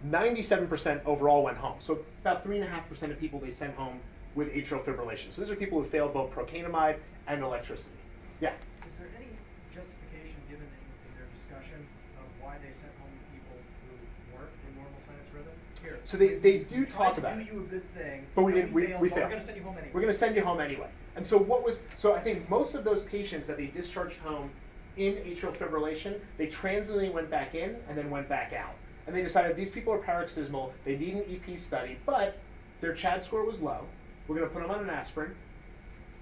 [0.09, 1.77] 97% overall went home.
[1.79, 4.01] So about 3.5% of people they sent home
[4.35, 5.33] with atrial fibrillation.
[5.33, 6.97] So these are people who failed both procainamide
[7.35, 7.97] and electricity.
[8.41, 8.53] Yeah?
[8.83, 9.29] Is there any
[9.75, 11.87] justification given in, in their discussion
[12.19, 13.95] of why they sent home people who
[14.37, 15.53] weren't in normal sinus rhythm?
[15.83, 15.99] Here.
[16.05, 17.47] So they- they do talk about to it.
[17.47, 18.27] do you a good thing.
[18.35, 19.23] But we didn't- we- failed, we failed.
[19.31, 19.91] We're gonna send you home anyway.
[19.93, 20.89] We're going to send you home anyway.
[21.17, 24.51] And so what was so I think most of those patients that they discharged home
[24.97, 28.75] in atrial fibrillation, they transiently went back in and then went back out.
[29.07, 32.39] And they decided these people are paroxysmal, they need an EP study, but
[32.81, 33.87] their CHAD score was low.
[34.29, 35.35] We're going to put them on an aspirin.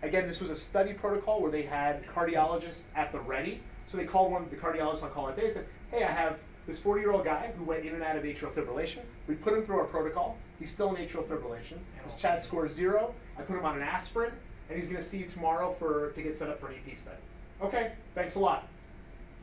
[0.03, 3.61] Again, this was a study protocol where they had cardiologists at the ready.
[3.87, 6.11] So they called one of the cardiologist on call that day and said, Hey, I
[6.11, 9.01] have this 40 year old guy who went in and out of atrial fibrillation.
[9.27, 10.37] We put him through our protocol.
[10.59, 11.79] He's still in atrial fibrillation.
[12.05, 13.15] His CHAD score is zero.
[13.39, 14.33] I put him on an aspirin,
[14.69, 16.97] and he's going to see you tomorrow for to get set up for an EP
[16.97, 17.17] study.
[17.63, 18.69] Okay, thanks a lot.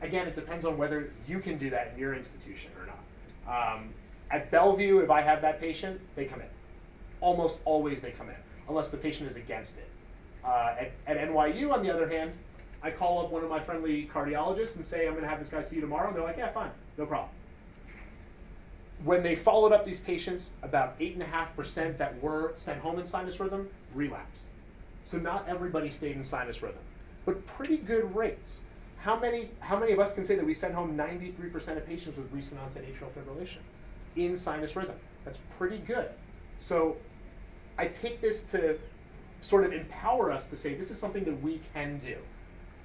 [0.02, 3.76] Again, it depends on whether you can do that in your institution or not.
[3.76, 3.88] Um,
[4.30, 6.48] at Bellevue, if I have that patient, they come in.
[7.20, 8.36] Almost always they come in,
[8.68, 9.88] unless the patient is against it.
[10.46, 12.32] Uh, at, at NYU, on the other hand,
[12.82, 15.48] I call up one of my friendly cardiologists and say, I'm going to have this
[15.48, 16.08] guy see you tomorrow.
[16.08, 17.30] And they're like, yeah, fine, no problem.
[19.04, 23.68] When they followed up these patients, about 8.5% that were sent home in sinus rhythm
[23.94, 24.48] relapsed.
[25.04, 26.80] So not everybody stayed in sinus rhythm,
[27.24, 28.62] but pretty good rates.
[28.98, 32.16] How many, how many of us can say that we sent home 93% of patients
[32.16, 33.58] with recent onset atrial fibrillation
[34.16, 34.96] in sinus rhythm?
[35.24, 36.10] That's pretty good.
[36.58, 36.96] So
[37.78, 38.78] I take this to
[39.40, 42.16] sort of empower us to say this is something that we can do.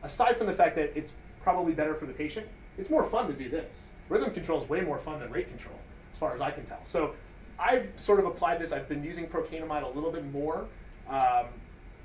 [0.04, 3.34] Aside from the fact that it's probably better for the patient, it's more fun to
[3.34, 3.84] do this.
[4.10, 5.76] Rhythm control is way more fun than rate control,
[6.12, 6.82] as far as I can tell.
[6.84, 7.16] So
[7.60, 8.72] I've sort of applied this.
[8.72, 10.66] I've been using procainamide a little bit more.
[11.08, 11.46] Um,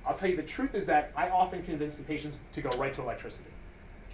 [0.07, 2.95] I'll tell you the truth is that I often convince the patients to go right
[2.95, 3.51] to electricity.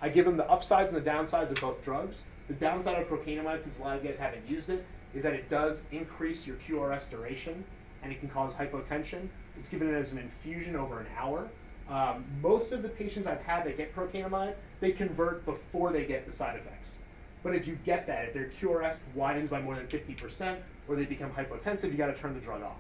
[0.01, 2.23] I give them the upsides and the downsides of both drugs.
[2.49, 5.35] The downside of procainamide, since a lot of you guys haven't used it, is that
[5.35, 7.65] it does increase your QRS duration
[8.03, 9.29] and it can cause hypotension.
[9.63, 11.49] It's given it as an infusion over an hour.
[11.89, 16.27] Um, most of the patients I've had that get procainamide, they convert before they get
[16.27, 16.99] the side effects.
[17.45, 21.05] But if you get that, if their QRS widens by more than 50% or they
[21.05, 22.79] become hypotensive, you got to turn the drug off.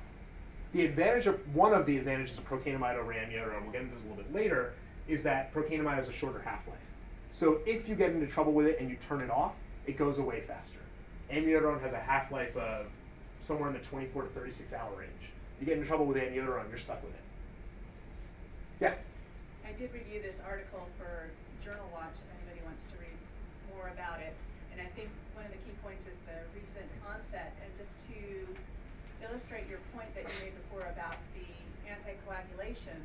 [0.72, 4.02] The advantage of one of the advantages of procainamide over amiodarone, we'll get into this
[4.04, 4.74] a little bit later,
[5.06, 6.74] is that procainamide has a shorter half-life.
[7.30, 9.52] So if you get into trouble with it and you turn it off,
[9.86, 10.80] it goes away faster.
[11.30, 12.86] Amiodarone has a half-life of
[13.40, 15.31] somewhere in the 24 to 36 hour range.
[15.62, 17.22] You get into trouble with amiodarone, you're stuck with it.
[18.82, 18.98] Yeah.
[19.62, 21.30] I did review this article for
[21.62, 23.14] Journal Watch, if anybody wants to read
[23.70, 24.34] more about it.
[24.74, 25.06] And I think
[25.38, 27.54] one of the key points is the recent onset.
[27.62, 28.18] And just to
[29.22, 31.46] illustrate your point that you made before about the
[31.86, 32.98] anticoagulation,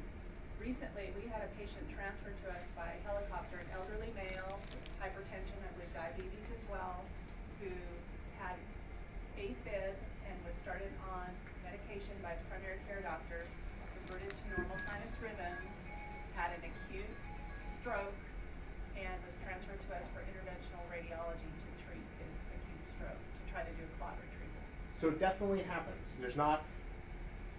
[0.57, 4.57] recently we had a patient transferred to us by helicopter, an elderly male,
[4.97, 7.05] hypertension, I believe diabetes as well,
[7.61, 7.69] who
[8.41, 8.57] had
[9.37, 9.93] AFib
[10.25, 11.29] and was started on
[11.67, 13.43] medication by his primary care doctor,
[13.99, 15.51] converted to normal sinus rhythm,
[16.31, 17.11] had an acute
[17.59, 18.15] stroke,
[18.95, 23.61] and was transferred to us for interventional radiology to treat his acute stroke, to try
[23.67, 24.63] to do a clot retrieval.
[24.95, 26.15] So it definitely happens.
[26.19, 26.63] There's not.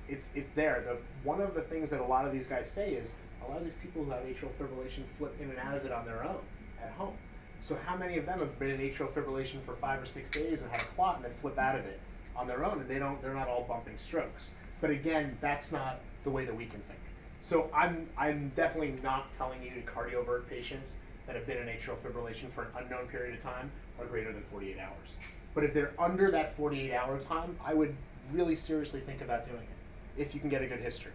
[0.09, 0.83] It's it's there.
[0.87, 3.59] The one of the things that a lot of these guys say is a lot
[3.59, 6.25] of these people who have atrial fibrillation flip in and out of it on their
[6.25, 6.40] own
[6.83, 7.14] at home.
[7.61, 10.62] So how many of them have been in atrial fibrillation for five or six days
[10.62, 12.01] and had a clot and then flip out of it
[12.38, 14.53] on their own and they don't they're not all bumping strokes.
[14.81, 17.01] But again, that's not the way that we can think.
[17.42, 20.96] So I'm I'm definitely not telling you to cardiovert patients
[21.27, 23.70] that have been in atrial fibrillation for an unknown period of time
[24.01, 25.16] are greater than 48 hours.
[25.55, 27.94] But if they're under that 48 hour time, I would
[28.33, 31.12] really seriously think about doing it if you can get a good history.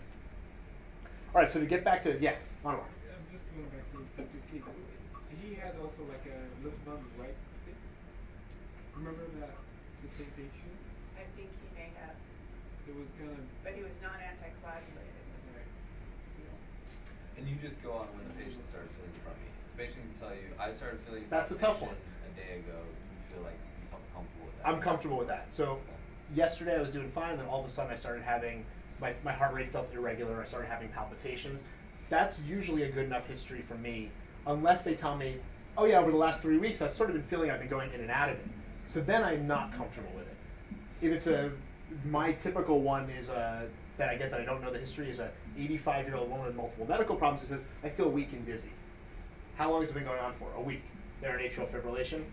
[1.34, 2.86] All right, so to get back to, yeah, Anwar.
[3.02, 4.62] Yeah, just going back to Chris's case,
[5.42, 7.76] he had also like a Lisbon right thing.
[8.96, 9.50] Remember that
[10.04, 10.78] the same patient?
[11.18, 12.14] I think he may have,
[12.86, 15.16] So it was kind of but he was not anticoagulated.
[15.16, 15.72] It was- right.
[17.38, 19.48] And you just go on when the patient started feeling crummy.
[19.76, 21.96] The patient can tell you, I started feeling That's a tough one.
[21.96, 22.80] A day ago.
[22.84, 24.68] You feel like you become comfortable with that.
[24.68, 25.48] I'm comfortable with that.
[25.52, 25.80] So
[26.36, 28.66] yesterday I was doing fine, then all of a sudden I started having
[29.00, 30.42] my, my heart rate felt irregular.
[30.42, 31.64] I started having palpitations.
[32.10, 34.12] That's usually a good enough history for me,
[34.46, 35.38] unless they tell me,
[35.78, 37.92] oh yeah, over the last three weeks I've sort of been feeling I've been going
[37.94, 38.46] in and out of it.
[38.86, 40.36] So then I'm not comfortable with it.
[41.02, 41.52] If it's a
[42.06, 45.20] my typical one is a that I get that I don't know the history is
[45.20, 48.46] a 85 year old woman with multiple medical problems who says I feel weak and
[48.46, 48.72] dizzy.
[49.56, 50.52] How long has it been going on for?
[50.58, 50.82] A week.
[51.22, 52.24] They're in atrial fibrillation.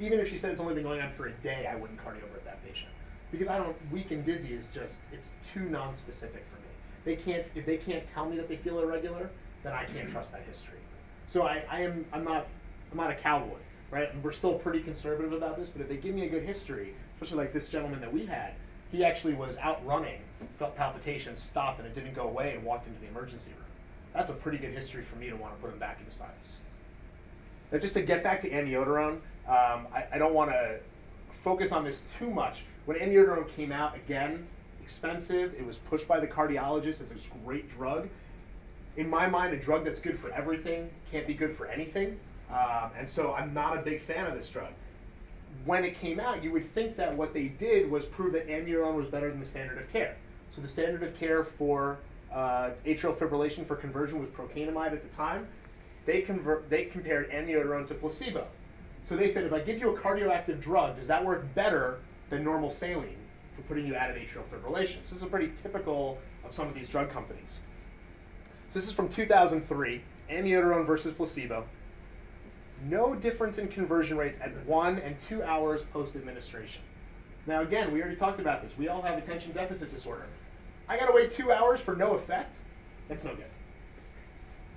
[0.00, 2.44] Even if she said it's only been going on for a day, I wouldn't cardiovert
[2.44, 2.90] that patient
[3.30, 3.76] because I don't.
[3.92, 6.68] Weak and dizzy is just it's too non-specific for me.
[7.04, 9.30] They can't if they can't tell me that they feel irregular,
[9.62, 10.78] then I can't trust that history.
[11.28, 12.46] So I, I am I'm not
[12.90, 13.58] I'm not a cowboy,
[13.90, 14.12] right?
[14.12, 16.94] And we're still pretty conservative about this, but if they give me a good history,
[17.14, 18.54] especially like this gentleman that we had,
[18.90, 20.20] he actually was out running,
[20.58, 23.64] felt palpitations, stopped, and it didn't go away, and walked into the emergency room.
[24.14, 26.60] That's a pretty good history for me to want to put him back into sinus.
[27.70, 30.80] Now, just to get back to amiodarone, um, I, I don't want to
[31.44, 32.62] focus on this too much.
[32.86, 34.46] When amiodarone came out, again,
[34.88, 35.52] expensive.
[35.52, 38.08] It was pushed by the cardiologist as a great drug.
[38.96, 42.18] In my mind, a drug that's good for everything can't be good for anything.
[42.50, 44.72] Um, and so I'm not a big fan of this drug.
[45.64, 48.94] When it came out, you would think that what they did was prove that amiodarone
[48.94, 50.16] was better than the standard of care.
[50.50, 51.98] So the standard of care for
[52.32, 55.46] uh, atrial fibrillation for conversion was procainamide at the time.
[56.06, 58.46] They convert, they compared amiodarone to placebo.
[59.02, 61.98] So they said, if I give you a cardioactive drug, does that work better
[62.30, 63.16] than normal saline
[63.54, 64.98] for putting you out of atrial fibrillation?
[65.04, 67.60] So this is pretty typical of some of these drug companies.
[68.70, 71.64] So this is from 2003, amiodarone versus placebo.
[72.84, 76.82] No difference in conversion rates at one and two hours post administration.
[77.46, 78.76] Now, again, we already talked about this.
[78.78, 80.26] We all have attention deficit disorder.
[80.88, 82.56] I gotta wait two hours for no effect?
[83.08, 83.46] That's no good.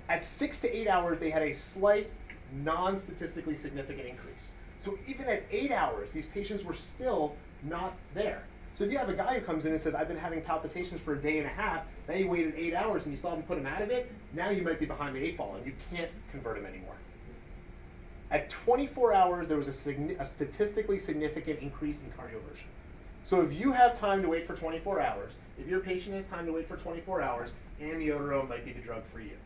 [0.08, 2.10] At six to eight hours, they had a slight,
[2.52, 4.52] non statistically significant increase.
[4.78, 8.42] So even at eight hours, these patients were still not there.
[8.74, 11.00] So if you have a guy who comes in and says, I've been having palpitations
[11.00, 13.46] for a day and a half, then you waited eight hours and you still haven't
[13.46, 15.72] put him out of it, now you might be behind the eight ball and you
[15.90, 16.96] can't convert him anymore.
[18.32, 22.64] At 24 hours, there was a, a statistically significant increase in cardioversion.
[23.24, 26.46] So if you have time to wait for 24 hours, if your patient has time
[26.46, 29.36] to wait for 24 hours, amiodarone might be the drug for you.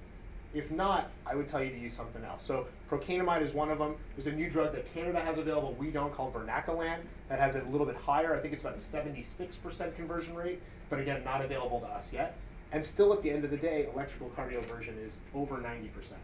[0.55, 2.45] If not, I would tell you to use something else.
[2.45, 3.97] So procainamide is one of them.
[4.15, 7.65] There's a new drug that Canada has available, we don't, called vernakalant, that has a
[7.65, 8.37] little bit higher.
[8.37, 12.37] I think it's about a 76% conversion rate, but again, not available to us yet.
[12.71, 16.15] And still at the end of the day, electrical cardioversion is over 90%.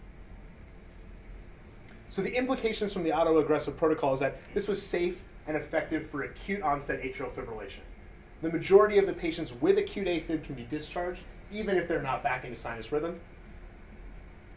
[2.13, 6.11] So the implications from the Ottawa aggressive protocol is that this was safe and effective
[6.11, 7.81] for acute onset atrial fibrillation.
[8.43, 12.23] The majority of the patients with acute AFib can be discharged, even if they're not
[12.23, 13.19] back into sinus rhythm.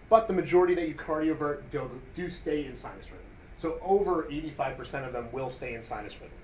[0.10, 3.26] But the majority that you cardiovert do, do stay in sinus rhythm.
[3.56, 6.36] So over 85% of them will stay in sinus rhythm.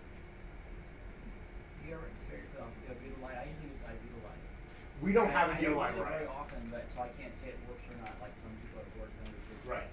[1.85, 3.35] You ever experienced the Butylite?
[3.35, 5.03] I usually use ibutilide.
[5.03, 7.09] We don't have a I deal don't line use it very often, but so I
[7.19, 8.15] can't say it works or not.
[8.23, 9.91] Like some people it works, and others it Right.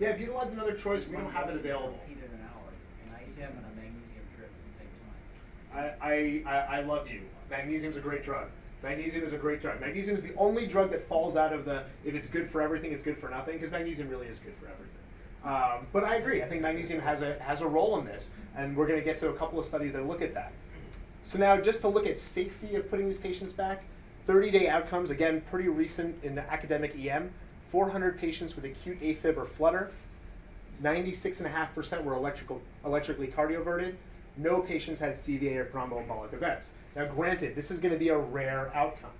[0.00, 1.06] Yeah, Butyline's another choice.
[1.06, 2.00] We don't have it available.
[2.08, 2.72] It an hour,
[3.04, 6.42] and I usually have on a magnesium drip at the same time.
[6.42, 7.20] I, I, I I love you.
[7.50, 8.48] Magnesium's a great drug.
[8.82, 9.78] Magnesium is a great drug.
[9.78, 12.92] Magnesium is the only drug that falls out of the if it's good for everything,
[12.92, 14.86] it's good for nothing, because magnesium really is good for everything.
[15.44, 16.42] Um, but I agree.
[16.42, 19.18] I think magnesium has a has a role in this, and we're going to get
[19.18, 20.52] to a couple of studies that look at that.
[21.24, 23.84] So now, just to look at safety of putting these patients back,
[24.26, 25.10] 30-day outcomes.
[25.10, 27.30] Again, pretty recent in the academic EM.
[27.70, 29.90] 400 patients with acute AFib or flutter.
[30.82, 33.94] 96.5% were electrical, electrically cardioverted.
[34.36, 36.72] No patients had CVA or thromboembolic events.
[36.96, 39.10] Now, granted, this is going to be a rare outcome.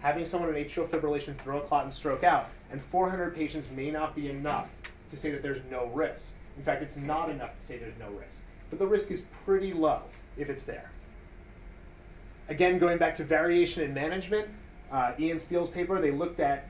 [0.00, 3.90] Having someone with atrial fibrillation throw a clot and stroke out, and 400 patients may
[3.90, 4.68] not be enough
[5.10, 6.34] to say that there's no risk.
[6.56, 8.42] In fact, it's not enough to say there's no risk.
[8.70, 10.02] But the risk is pretty low
[10.36, 10.90] if it's there.
[12.48, 14.48] Again, going back to variation in management,
[14.92, 16.68] uh, Ian Stiell's paper, they looked at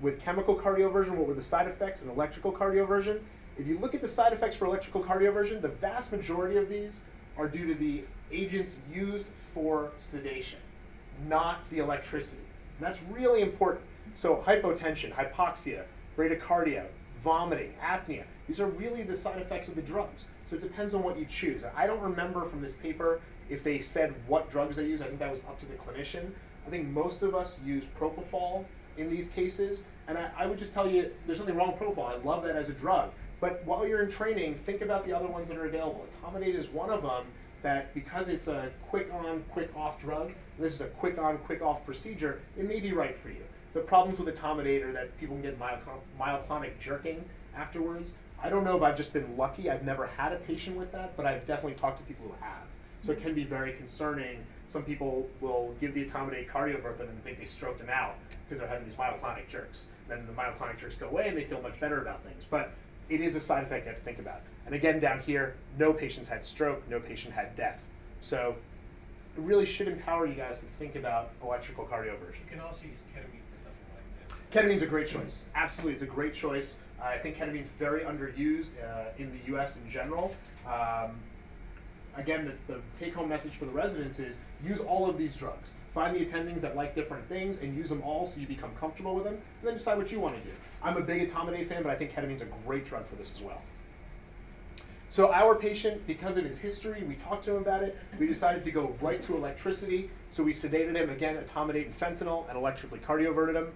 [0.00, 3.20] with chemical cardioversion, what were the side effects, and electrical cardioversion.
[3.58, 7.00] If you look at the side effects for electrical cardioversion, the vast majority of these
[7.36, 10.58] are due to the agents used for sedation,
[11.28, 12.42] not the electricity.
[12.78, 13.84] And that's really important.
[14.14, 15.82] So hypotension, hypoxia,
[16.16, 16.86] bradycardia,
[17.22, 20.26] vomiting, apnea, these are really the side effects of the drugs.
[20.46, 21.64] So it depends on what you choose.
[21.76, 25.02] I don't remember from this paper if they said what drugs they use.
[25.02, 26.30] I think that was up to the clinician.
[26.66, 28.64] I think most of us use propofol
[28.96, 29.82] in these cases.
[30.08, 32.06] And I, I would just tell you, there's nothing wrong with propofol.
[32.06, 33.10] I love that as a drug.
[33.40, 36.06] But while you're in training, think about the other ones that are available.
[36.22, 37.24] Etomidate is one of them
[37.62, 41.62] that because it's a quick on, quick off drug, this is a quick on, quick
[41.62, 43.42] off procedure, it may be right for you.
[43.72, 45.58] The problems with etomidate are that people can get
[46.18, 47.24] myoclonic jerking
[47.54, 48.12] afterwards.
[48.42, 49.70] I don't know if I've just been lucky.
[49.70, 52.64] I've never had a patient with that, but I've definitely talked to people who have.
[53.02, 54.44] So it can be very concerning.
[54.70, 58.14] Some people will give the etomidate cardiovertin and think they stroked them out
[58.44, 59.88] because they're having these myoclonic jerks.
[60.08, 62.46] Then the myoclonic jerks go away and they feel much better about things.
[62.48, 62.70] But
[63.08, 64.42] it is a side effect you have to think about.
[64.66, 67.82] And again, down here, no patients had stroke, no patient had death.
[68.20, 68.54] So
[69.36, 72.38] it really should empower you guys to think about electrical cardioversion.
[72.44, 74.38] You can also use ketamine for something like this.
[74.52, 75.46] Ketamine's a great choice.
[75.56, 76.78] Absolutely, it's a great choice.
[77.02, 79.78] Uh, I think ketamine's very underused uh, in the U.S.
[79.78, 80.32] in general.
[80.64, 81.18] Um,
[82.16, 85.74] again, the, the take-home message for the residents is use all of these drugs.
[85.94, 89.14] Find the attendings that like different things and use them all so you become comfortable
[89.14, 90.54] with them, and then decide what you want to do.
[90.82, 93.42] I'm a big etomidate fan, but I think ketamine's a great drug for this as
[93.42, 93.60] well.
[95.10, 97.98] So our patient, because of his history, we talked to him about it.
[98.20, 100.08] We decided to go right to electricity.
[100.30, 103.72] So we sedated him again, etomidate and fentanyl, and electrically cardioverted him.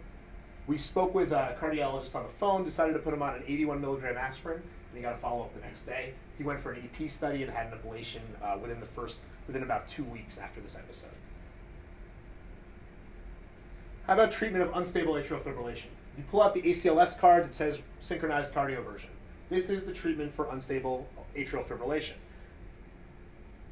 [0.68, 3.80] We spoke with a cardiologist on the phone, decided to put him on an 81
[3.80, 4.62] milligram aspirin,
[4.94, 6.14] and he got a follow up the next day.
[6.38, 9.64] He went for an EP study and had an ablation uh, within the first, within
[9.64, 11.10] about two weeks after this episode.
[14.06, 15.86] How about treatment of unstable atrial fibrillation?
[16.16, 19.08] You pull out the ACLS card, it says synchronized cardioversion.
[19.50, 22.14] This is the treatment for unstable atrial fibrillation.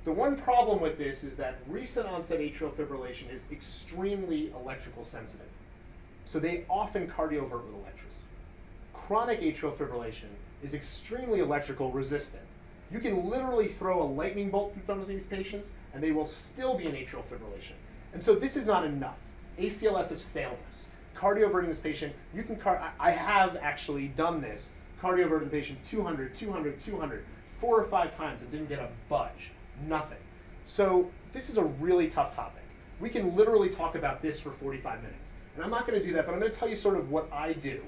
[0.03, 5.47] The one problem with this is that recent onset atrial fibrillation is extremely electrical sensitive.
[6.25, 8.25] So they often cardiovert with electricity.
[8.93, 10.31] Chronic atrial fibrillation
[10.63, 12.43] is extremely electrical resistant.
[12.91, 16.27] You can literally throw a lightning bolt through some of these patients and they will
[16.27, 17.73] still be in atrial fibrillation.
[18.13, 19.17] And so this is not enough.
[19.59, 20.89] ACLS has failed us.
[21.17, 24.73] Cardioverting this patient, you can car- I have actually done this.
[25.01, 27.25] Cardioverting the patient 200, 200, 200,
[27.59, 29.53] four or five times and didn't get a budge.
[29.87, 30.19] Nothing.
[30.65, 32.63] So this is a really tough topic.
[33.01, 35.33] We can literally talk about this for 45 minutes.
[35.55, 37.11] And I'm not going to do that, but I'm going to tell you sort of
[37.11, 37.83] what I do.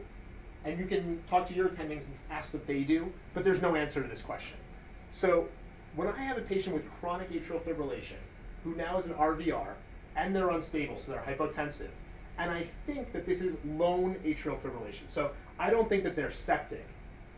[0.65, 3.77] And you can talk to your attendings and ask what they do, but there's no
[3.77, 4.57] answer to this question.
[5.12, 5.49] So
[5.95, 8.17] when I have a patient with chronic atrial fibrillation
[8.65, 9.75] who now is an RVR
[10.17, 11.91] and they're unstable, so they're hypotensive,
[12.39, 15.09] and I think that this is lone atrial fibrillation.
[15.09, 16.87] So I don't think that they're septic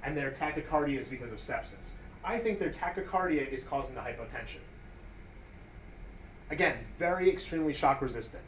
[0.02, 1.92] and their tachycardia is because of sepsis.
[2.24, 4.60] I think their tachycardia is causing the hypotension.
[6.50, 8.42] Again, very extremely shock resistant.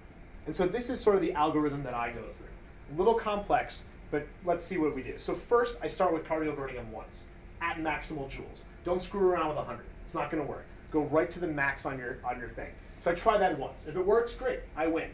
[0.47, 2.95] And so this is sort of the algorithm that I go through.
[2.95, 5.19] A little complex, but let's see what we do.
[5.19, 7.29] So first, I start with cardioverting them once
[7.61, 8.65] at maximal joules.
[8.85, 9.85] Don't screw around with 100.
[10.05, 10.65] It's not going to work.
[10.91, 12.71] Go right to the max on your on your thing.
[13.01, 13.87] So I try that once.
[13.87, 14.61] If it works, great.
[14.77, 15.11] I win.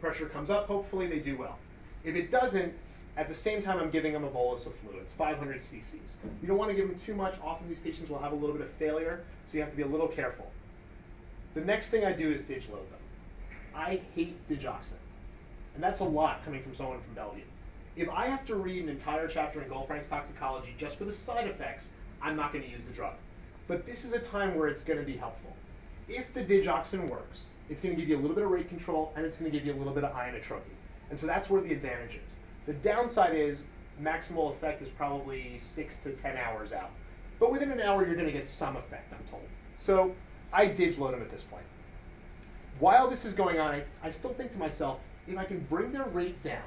[0.00, 0.66] Pressure comes up.
[0.66, 1.58] Hopefully they do well.
[2.04, 2.72] If it doesn't,
[3.16, 6.18] at the same time I'm giving them a bolus of fluids, 500 cc's.
[6.40, 7.34] You don't want to give them too much.
[7.42, 9.82] Often these patients will have a little bit of failure, so you have to be
[9.82, 10.50] a little careful.
[11.54, 13.00] The next thing I do is dig load them.
[13.74, 14.94] I hate digoxin.
[15.74, 17.42] And that's a lot coming from someone from Bellevue.
[17.96, 21.48] If I have to read an entire chapter in Goldfrank's toxicology just for the side
[21.48, 21.90] effects,
[22.22, 23.14] I'm not going to use the drug.
[23.66, 25.54] But this is a time where it's going to be helpful.
[26.08, 29.12] If the digoxin works, it's going to give you a little bit of rate control
[29.16, 30.72] and it's going to give you a little bit of ionotropy.
[31.10, 32.36] And so that's where the advantage is.
[32.66, 33.64] The downside is
[34.02, 36.90] maximal effect is probably six to 10 hours out.
[37.38, 39.44] But within an hour, you're going to get some effect, I'm told.
[39.76, 40.14] So
[40.52, 41.64] I dig load them at this point.
[42.78, 45.92] While this is going on, I, I still think to myself, if I can bring
[45.92, 46.62] their rate down,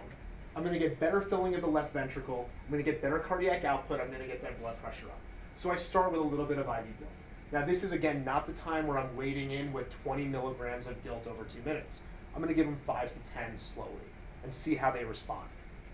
[0.56, 2.50] I'm going to get better filling of the left ventricle.
[2.66, 4.02] I'm going to get better cardiac output.
[4.02, 5.20] I'm going to get that blood pressure up.
[5.56, 7.10] So I start with a little bit of IV DILT.
[7.52, 11.02] Now, this is again not the time where I'm wading in with 20 milligrams of
[11.04, 12.02] DILT over two minutes.
[12.34, 13.90] I'm going to give them five to 10 slowly
[14.44, 15.48] and see how they respond.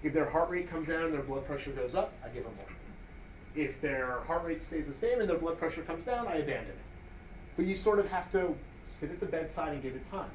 [0.03, 2.53] If their heart rate comes down and their blood pressure goes up, I give them
[2.55, 2.65] more.
[3.55, 6.69] If their heart rate stays the same and their blood pressure comes down, I abandon
[6.69, 6.77] it.
[7.55, 10.29] But you sort of have to sit at the bedside and give it time.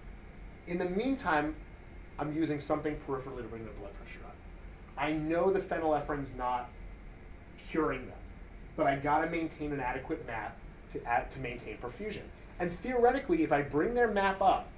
[0.66, 1.54] In the meantime,
[2.18, 4.34] I'm using something peripherally to bring their blood pressure up.
[4.96, 6.68] I know the phenylephrine not
[7.70, 8.18] curing them,
[8.76, 10.56] but I gotta maintain an adequate map
[10.92, 12.22] to add, to maintain perfusion.
[12.58, 14.68] And theoretically, if I bring their map up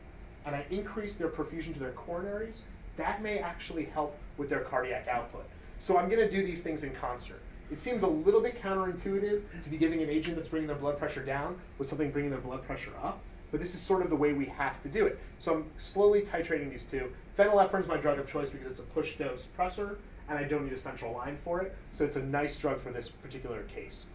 [0.46, 2.60] and I increase their perfusion to their coronaries,
[2.96, 5.44] that may actually help with their cardiac output.
[5.80, 7.40] So I'm gonna do these things in concert.
[7.70, 10.98] It seems a little bit counterintuitive to be giving an agent that's bringing their blood
[10.98, 13.20] pressure down with something bringing their blood pressure up,
[13.50, 15.18] but this is sort of the way we have to do it.
[15.38, 17.10] So I'm slowly titrating these two.
[17.36, 19.96] Phenylephrine is my drug of choice because it's a push dose pressor,
[20.28, 22.90] and I don't need a central line for it, so it's a nice drug for
[22.90, 24.06] this particular case.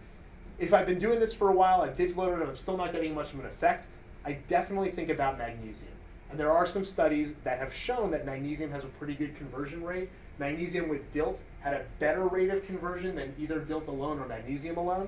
[0.57, 3.13] If I've been doing this for a while, I've digitaloaded and I'm still not getting
[3.13, 3.87] much of an effect,
[4.25, 5.93] I definitely think about magnesium.
[6.29, 9.83] And there are some studies that have shown that magnesium has a pretty good conversion
[9.83, 10.09] rate.
[10.37, 14.77] Magnesium with DILT had a better rate of conversion than either DILT alone or magnesium
[14.77, 15.07] alone.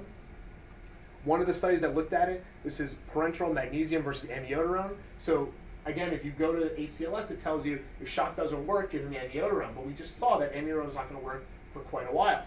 [1.23, 4.95] One of the studies that looked at it, this is parenteral magnesium versus amiodarone.
[5.19, 5.53] So
[5.85, 9.11] again, if you go to ACLS, it tells you if shock doesn't work, give them
[9.11, 9.73] the amiodarone.
[9.75, 12.43] But we just saw that amiodarone is not going to work for quite a while.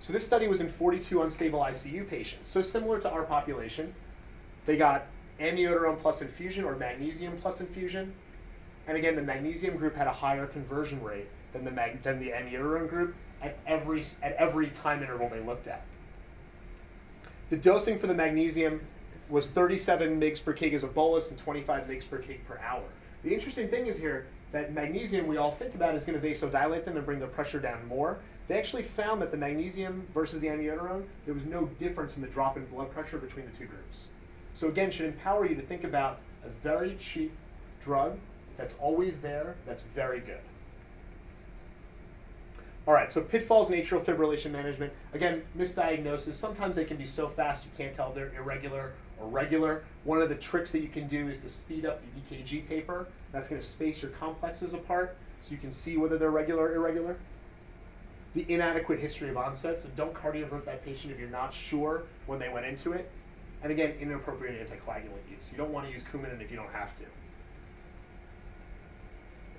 [0.00, 2.50] So this study was in 42 unstable ICU patients.
[2.50, 3.94] So similar to our population,
[4.66, 5.06] they got
[5.40, 8.14] amiodarone plus infusion or magnesium plus infusion.
[8.86, 12.30] And again, the magnesium group had a higher conversion rate than the, mag- than the
[12.30, 15.84] amiodarone group at every, at every time interval they looked at.
[17.48, 18.80] The dosing for the magnesium
[19.28, 22.84] was 37 mg per kg as a bolus and 25 mg per kg per hour.
[23.22, 26.84] The interesting thing is here that magnesium we all think about is going to vasodilate
[26.84, 28.18] them and bring their pressure down more.
[28.46, 32.28] They actually found that the magnesium versus the amiodarone, there was no difference in the
[32.28, 34.08] drop in blood pressure between the two groups.
[34.54, 37.32] So again, should empower you to think about a very cheap
[37.80, 38.18] drug
[38.56, 40.40] that's always there, that's very good.
[42.86, 44.92] All right, so pitfalls in atrial fibrillation management.
[45.14, 46.34] Again, misdiagnosis.
[46.34, 49.84] Sometimes they can be so fast you can't tell they're irregular or regular.
[50.04, 53.08] One of the tricks that you can do is to speed up the EKG paper.
[53.32, 56.74] That's going to space your complexes apart so you can see whether they're regular or
[56.74, 57.16] irregular.
[58.34, 59.80] The inadequate history of onset.
[59.80, 63.10] So don't cardiovert that patient if you're not sure when they went into it.
[63.62, 65.50] And again, inappropriate anticoagulant use.
[65.50, 67.04] You don't want to use Coumadin if you don't have to.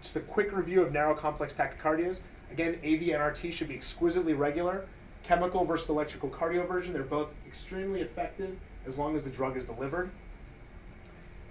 [0.01, 2.21] Just a quick review of narrow complex tachycardias.
[2.51, 4.85] Again, AVNRT should be exquisitely regular.
[5.23, 8.55] Chemical versus electrical cardioversion, they're both extremely effective
[8.87, 10.09] as long as the drug is delivered.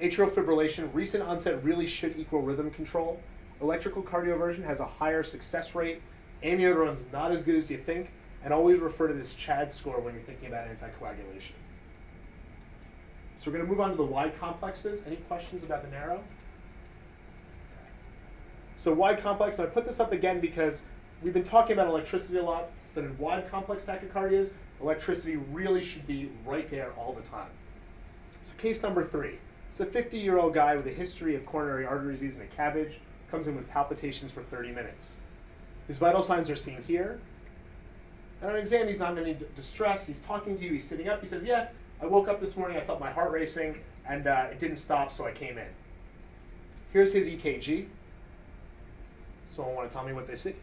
[0.00, 3.20] Atrial fibrillation, recent onset really should equal rhythm control.
[3.60, 6.02] Electrical cardioversion has a higher success rate.
[6.42, 8.10] Amiodarone's not as good as you think,
[8.42, 11.52] and always refer to this CHAD score when you're thinking about anticoagulation.
[13.38, 15.02] So we're going to move on to the wide complexes.
[15.06, 16.22] Any questions about the narrow?
[18.76, 20.82] So wide complex, and I put this up again because
[21.22, 26.06] we've been talking about electricity a lot, but in wide complex tachycardias, electricity really should
[26.06, 27.50] be right there all the time.
[28.42, 29.38] So case number three.
[29.70, 32.94] It's a 50-year-old guy with a history of coronary artery disease and a CABG,
[33.30, 35.16] comes in with palpitations for 30 minutes.
[35.88, 37.20] His vital signs are seen here.
[38.40, 40.06] And on exam, he's not in any distress.
[40.06, 40.72] He's talking to you.
[40.72, 41.20] He's sitting up.
[41.20, 41.68] He says, yeah,
[42.00, 42.76] I woke up this morning.
[42.76, 45.66] I felt my heart racing, and uh, it didn't stop, so I came in.
[46.92, 47.86] Here's his EKG.
[49.50, 50.54] Someone want to tell me what they see?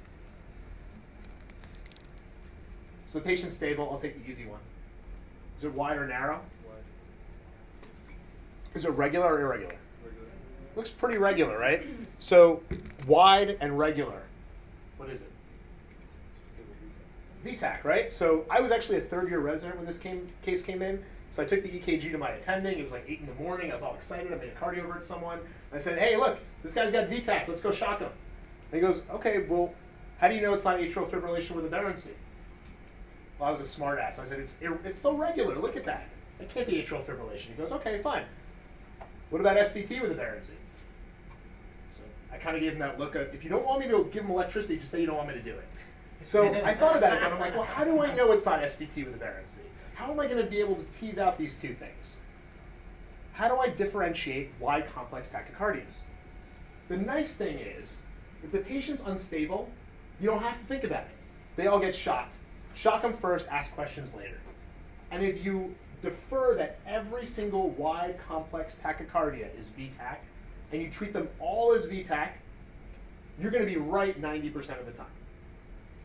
[3.12, 3.90] So the patient's stable.
[3.92, 4.62] I'll take the easy one.
[5.58, 6.40] Is it wide or narrow?
[6.66, 6.78] Wide.
[8.74, 9.76] Is it regular or irregular?
[10.02, 10.28] Regular.
[10.78, 11.84] Looks pretty regular, right?
[12.20, 12.64] So
[13.08, 14.22] wide and regular.
[14.96, 15.32] What is it?
[17.44, 18.14] VTAC, right?
[18.14, 21.04] So I was actually a third year resident when this came, case came in.
[21.34, 22.80] So I took the EKG to my attending.
[22.80, 23.72] It was like 8 in the morning.
[23.72, 24.32] I was all excited.
[24.32, 25.40] I made a cardiovert someone.
[25.74, 27.50] I said, hey, look, this guy's got VTAC.
[27.50, 28.12] Let's go shock him.
[28.72, 29.74] And he goes, okay, well,
[30.18, 32.12] how do you know it's not atrial fibrillation with aberrancy?
[33.42, 34.18] Well, I was a smart ass.
[34.18, 35.56] So I said, it's, it, it's so regular.
[35.56, 36.08] Look at that.
[36.40, 37.48] It can't be atrial fibrillation.
[37.48, 38.24] He goes, okay, fine.
[39.32, 40.54] What about SVT with a aberrancy?
[41.90, 44.08] So I kind of gave him that look of, if you don't want me to
[44.14, 45.68] give him electricity, just say you don't want me to do it.
[46.22, 48.62] So I thought about it, and I'm like, well, how do I know it's not
[48.62, 49.62] SVT with a aberrancy?
[49.96, 52.18] How am I going to be able to tease out these two things?
[53.34, 56.02] How do I differentiate wide complex tachycardias?
[56.90, 58.02] The nice thing is,
[58.44, 59.68] if the patient's unstable,
[60.20, 61.16] you don't have to think about it.
[61.56, 62.36] They all get shocked.
[62.74, 64.40] Shock them first, ask questions later.
[65.12, 70.18] And if you defer that every single wide complex tachycardia is VTAC,
[70.72, 72.30] and you treat them all as VTAC,
[73.40, 75.06] you're going to be right 90% of the time.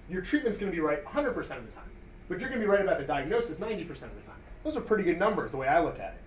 [0.09, 1.91] Your treatment's going to be right 100% of the time,
[2.29, 4.37] but you're going to be right about the diagnosis 90% of the time.
[4.65, 6.21] Those are pretty good numbers the way I look at it.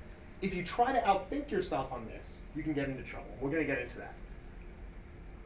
[0.45, 3.29] If you try to outthink yourself on this, you can get into trouble.
[3.41, 4.13] We're going to get into that.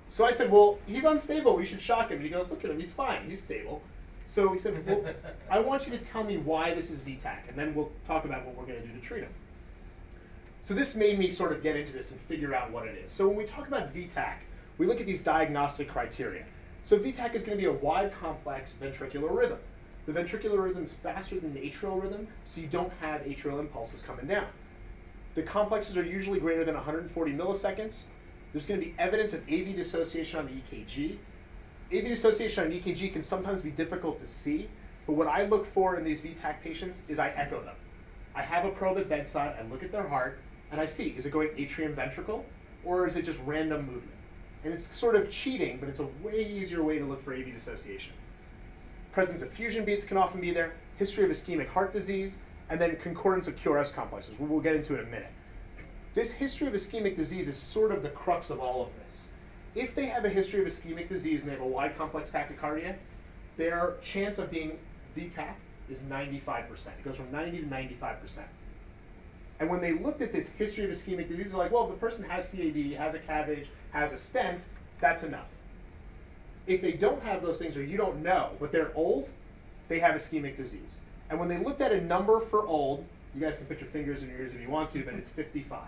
[0.09, 1.55] So I said, well, he's unstable.
[1.55, 2.17] We should shock him.
[2.17, 2.77] And he goes, look at him.
[2.77, 3.27] He's fine.
[3.27, 3.81] He's stable.
[4.27, 5.03] So he said, well,
[5.49, 8.45] I want you to tell me why this is VTAC, and then we'll talk about
[8.45, 9.33] what we're going to do to treat him.
[10.63, 13.11] So this made me sort of get into this and figure out what it is.
[13.11, 14.35] So when we talk about VTAC,
[14.77, 16.45] we look at these diagnostic criteria.
[16.85, 19.59] So VTAC is going to be a wide complex ventricular rhythm.
[20.05, 24.01] The ventricular rhythm is faster than the atrial rhythm, so you don't have atrial impulses
[24.01, 24.47] coming down.
[25.35, 28.05] The complexes are usually greater than 140 milliseconds.
[28.51, 31.17] There's going to be evidence of AV dissociation on the EKG.
[31.93, 34.67] AV dissociation on EKG can sometimes be difficult to see,
[35.05, 37.75] but what I look for in these VTAC patients is I echo them.
[38.33, 40.39] I have a probe at bedside, I look at their heart,
[40.71, 42.45] and I see, is it going atrium ventricle,
[42.83, 44.17] or is it just random movement?
[44.63, 47.53] And it's sort of cheating, but it's a way easier way to look for AV
[47.53, 48.13] dissociation.
[49.11, 52.37] Presence of fusion beats can often be there, history of ischemic heart disease,
[52.71, 55.31] and then concordance of QRS complexes, we'll get into in a minute.
[56.15, 59.29] this history of ischemic disease is sort of the crux of all of this.
[59.75, 62.95] If they have a history of ischemic disease and they have a wide complex tachycardia,
[63.57, 64.77] their chance of being
[65.17, 65.53] VTAC
[65.89, 66.87] is 95%.
[66.87, 68.39] It goes from 90 to 95%.
[69.59, 71.97] And when they looked at this history of ischemic disease, they're like, well, if the
[71.97, 74.65] person has CAD, has a CABG, has a stent,
[74.99, 75.47] that's enough.
[76.65, 79.29] If they don't have those things or you don't know, but they're old,
[79.89, 81.01] they have ischemic disease.
[81.29, 83.05] And when they looked at a number for old,
[83.35, 85.29] you guys can put your fingers in your ears if you want to, but it's
[85.29, 85.79] 55.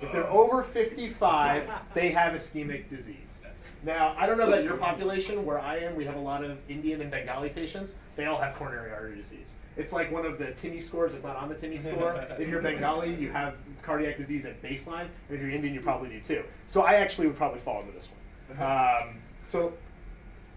[0.00, 3.44] If they're over 55, they have ischemic disease.
[3.82, 5.44] Now, I don't know about your population.
[5.44, 7.96] Where I am, we have a lot of Indian and Bengali patients.
[8.16, 9.56] They all have coronary artery disease.
[9.76, 12.26] It's like one of the TIMI scores that's not on the TIMI score.
[12.38, 15.08] if you're Bengali, you have cardiac disease at baseline.
[15.28, 16.42] And if you're Indian, you probably do too.
[16.68, 18.60] So I actually would probably fall into this one.
[18.60, 19.72] Um, so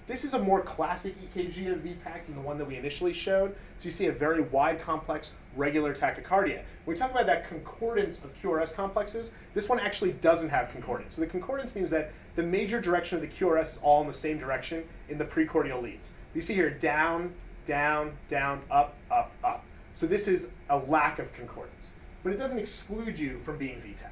[0.08, 3.56] this is a more classic EKG of VTAC than the one that we initially showed.
[3.78, 6.64] So you see a very wide, complex, regular tachycardia.
[6.86, 11.16] When we talk about that concordance of QRS complexes, this one actually doesn't have concordance.
[11.16, 14.14] So the concordance means that the major direction of the QRS is all in the
[14.14, 16.14] same direction in the precordial leads.
[16.34, 17.34] You see here down,
[17.66, 19.64] down, down, up, up, up.
[19.94, 21.94] So this is a lack of concordance.
[22.24, 24.12] But it doesn't exclude you from being VTAC.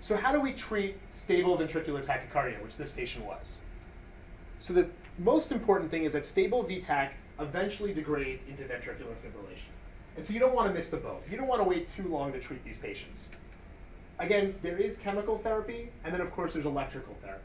[0.00, 3.58] So how do we treat stable ventricular tachycardia, which this patient was?
[4.58, 4.88] So the
[5.18, 9.72] most important thing is that stable VTAC eventually degrades into ventricular fibrillation.
[10.16, 11.22] And so you don't want to miss the boat.
[11.30, 13.30] You don't want to wait too long to treat these patients.
[14.18, 17.42] Again, there is chemical therapy, and then of course there's electrical therapy.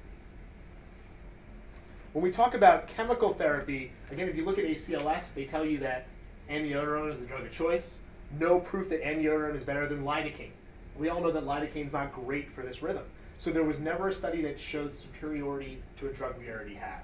[2.14, 5.80] When we talk about chemical therapy, again, if you look at ACLS, they tell you
[5.80, 6.08] that
[6.50, 8.00] amiodarone is the drug of choice.
[8.40, 10.52] No proof that amiodarone is better than lidocaine.
[10.98, 13.04] We all know that lidocaine is not great for this rhythm.
[13.38, 17.02] So there was never a study that showed superiority to a drug we already have.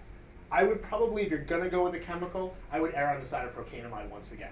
[0.52, 3.26] I would probably, if you're gonna go with a chemical, I would err on the
[3.26, 4.52] side of procainamide once again.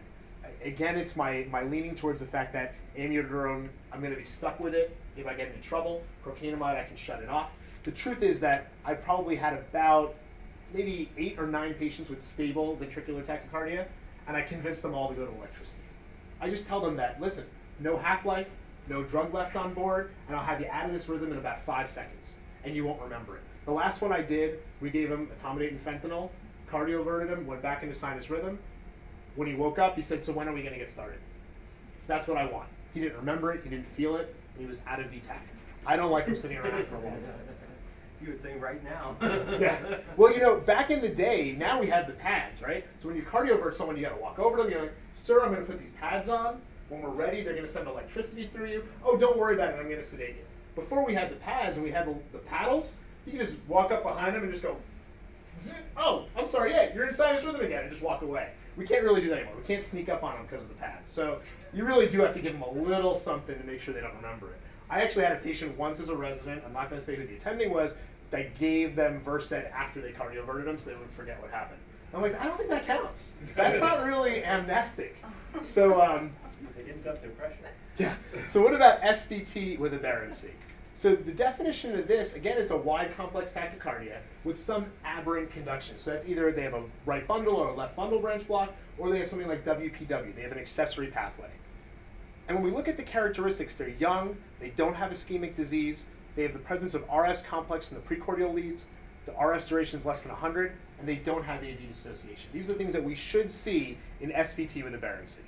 [0.64, 4.74] Again, it's my, my leaning towards the fact that amiodarone, I'm gonna be stuck with
[4.74, 6.04] it if I get into trouble.
[6.26, 7.52] Procainamide, I can shut it off.
[7.84, 10.16] The truth is that I probably had about
[10.74, 13.86] maybe eight or nine patients with stable ventricular tachycardia,
[14.28, 15.82] and I convinced them all to go to electricity.
[16.42, 17.46] I just tell them that, listen,
[17.80, 18.48] no half-life,
[18.88, 21.64] no drug left on board, and I'll have you out of this rhythm in about
[21.64, 23.44] five seconds, and you won't remember it.
[23.66, 26.30] The last one I did, we gave him etomidate and fentanyl,
[26.70, 28.60] cardioverted him, went back into sinus rhythm.
[29.36, 31.20] When he woke up, he said, so when are we going to get started?
[32.08, 32.68] That's what I want.
[32.94, 35.40] He didn't remember it, he didn't feel it, and he was out of VTAC.
[35.86, 37.34] I don't like him sitting around for a long time.
[38.22, 39.18] You were saying right now.
[39.60, 39.98] yeah.
[40.16, 42.86] Well, you know, back in the day, now we have the pads, right?
[42.98, 44.72] So when you cardiovert someone, you got to walk over to them.
[44.72, 46.62] You're like, "Sir, I'm going to put these pads on.
[46.88, 48.86] When we're ready, they're going to send electricity through you.
[49.04, 49.78] Oh, don't worry about it.
[49.78, 50.46] I'm going to sedate you."
[50.76, 52.96] Before we had the pads and we had the, the paddles,
[53.26, 54.78] you could just walk up behind them and just go,
[55.98, 56.72] "Oh, I'm sorry.
[56.72, 58.50] Yeah, you're in sinus rhythm again," and just walk away.
[58.76, 59.56] We can't really do that anymore.
[59.58, 61.10] We can't sneak up on them because of the pads.
[61.12, 61.40] So
[61.74, 64.16] you really do have to give them a little something to make sure they don't
[64.16, 64.60] remember it.
[64.90, 66.64] I actually had a patient once as a resident.
[66.66, 67.96] I'm not going to say who the attending was.
[68.32, 71.80] That gave them Versed after they cardioverted them, so they wouldn't forget what happened.
[72.16, 73.34] I'm like, I don't think that counts.
[73.56, 75.16] That's not really amnestic.
[75.66, 76.32] So um,
[76.76, 77.56] They didn't up their pressure.
[78.00, 78.16] yeah.
[78.48, 80.50] So what about SVT with aberrancy?
[80.96, 85.98] So the definition of this, again, it's a wide complex tachycardia with some aberrant conduction.
[85.98, 89.10] So that's either they have a right bundle or a left bundle branch block, or
[89.10, 90.36] they have something like WPW.
[90.36, 91.50] They have an accessory pathway.
[92.48, 96.44] And when we look at the characteristics, they're young, they don't have ischemic disease, they
[96.44, 98.88] have the presence of RS complex in the precordial leads,
[99.26, 102.50] the RS duration is less than 100, and they don't have AV dissociation.
[102.52, 105.44] These are things that we should see in SVT with aberrancy.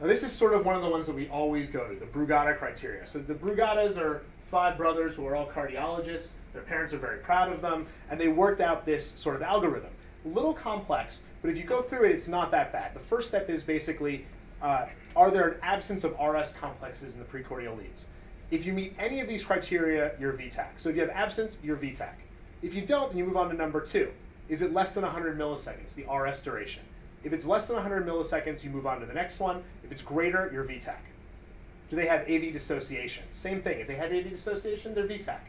[0.00, 2.06] Now, this is sort of one of the ones that we always go to, the
[2.06, 3.04] Brugada criteria.
[3.04, 6.34] So the Brugadas are five brothers who are all cardiologists.
[6.52, 9.90] Their parents are very proud of them, and they worked out this sort of algorithm.
[10.24, 12.94] A little complex, but if you go through it, it's not that bad.
[12.94, 14.24] The first step is basically,
[14.62, 14.86] uh,
[15.16, 18.06] are there an absence of RS complexes in the precordial leads?
[18.52, 20.68] If you meet any of these criteria, you're VTAC.
[20.76, 22.14] So if you have absence, you're VTAC.
[22.62, 24.10] If you don't, then you move on to number two.
[24.48, 26.82] Is it less than 100 milliseconds, the RS duration?
[27.24, 29.62] If it's less than 100 milliseconds, you move on to the next one.
[29.84, 30.96] If it's greater, you're VTAC.
[31.90, 33.24] Do they have AV dissociation?
[33.32, 33.80] Same thing.
[33.80, 35.40] If they have AV dissociation, they're VTAC.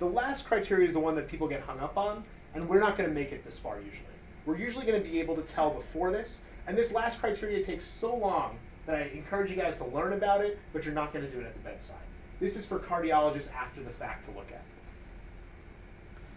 [0.00, 2.98] The last criteria is the one that people get hung up on, and we're not
[2.98, 4.04] going to make it this far usually.
[4.44, 7.84] We're usually going to be able to tell before this, and this last criteria takes
[7.84, 11.24] so long that I encourage you guys to learn about it, but you're not going
[11.24, 11.96] to do it at the bedside.
[12.40, 14.62] This is for cardiologists after the fact to look at.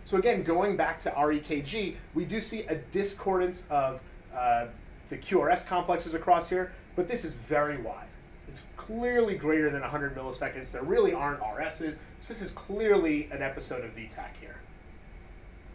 [0.05, 4.01] So again, going back to our EKG, we do see a discordance of
[4.35, 4.67] uh,
[5.09, 8.07] the QRS complexes across here, but this is very wide.
[8.47, 10.71] It's clearly greater than 100 milliseconds.
[10.71, 14.57] There really aren't RSs, so this is clearly an episode of VTAC here.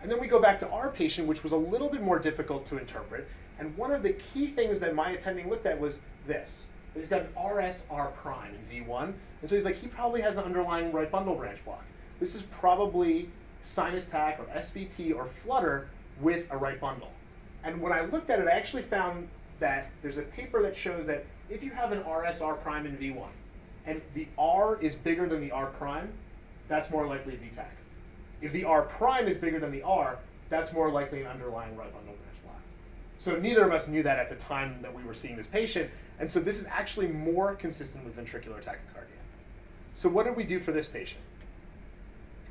[0.03, 2.67] And then we go back to our patient, which was a little bit more difficult
[2.67, 3.29] to interpret.
[3.59, 6.67] And one of the key things that my attending looked at was this.
[6.95, 9.05] he's got an RSR prime in V1.
[9.41, 11.85] And so he's like, he probably has an underlying right bundle branch block.
[12.19, 13.29] This is probably
[13.63, 15.89] sinus tach or SVT or flutter
[16.21, 17.13] with a right bundle.
[17.65, 19.29] And when I looked at it, I actually found
[19.61, 23.29] that there's a paper that shows that if you have an RSR prime in V1
[23.87, 26.13] and the R is bigger than the R prime,
[26.69, 27.67] that's more likely a VTAC.
[28.41, 31.93] If the R prime is bigger than the R, that's more likely an underlying right
[31.93, 32.61] bundle branch block.
[33.19, 35.91] So neither of us knew that at the time that we were seeing this patient,
[36.19, 39.21] and so this is actually more consistent with ventricular tachycardia.
[39.95, 41.21] So what did we do for this patient?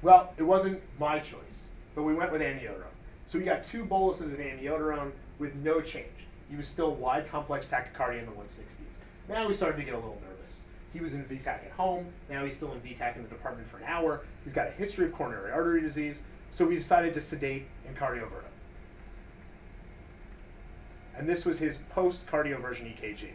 [0.02, 2.91] Well, it wasn't my choice, but we went with amiodarone.
[3.32, 6.28] So we got two boluses of amiodarone with no change.
[6.50, 8.98] He was still wide complex tachycardia in the 160s.
[9.30, 10.68] Now we started to get a little nervous.
[10.92, 12.08] He was in VTAC at home.
[12.30, 14.26] Now he's still in VTAC in the department for an hour.
[14.44, 16.24] He's got a history of coronary artery disease.
[16.50, 18.52] So we decided to sedate and cardiovert him.
[21.16, 23.30] And this was his post cardioversion EKG.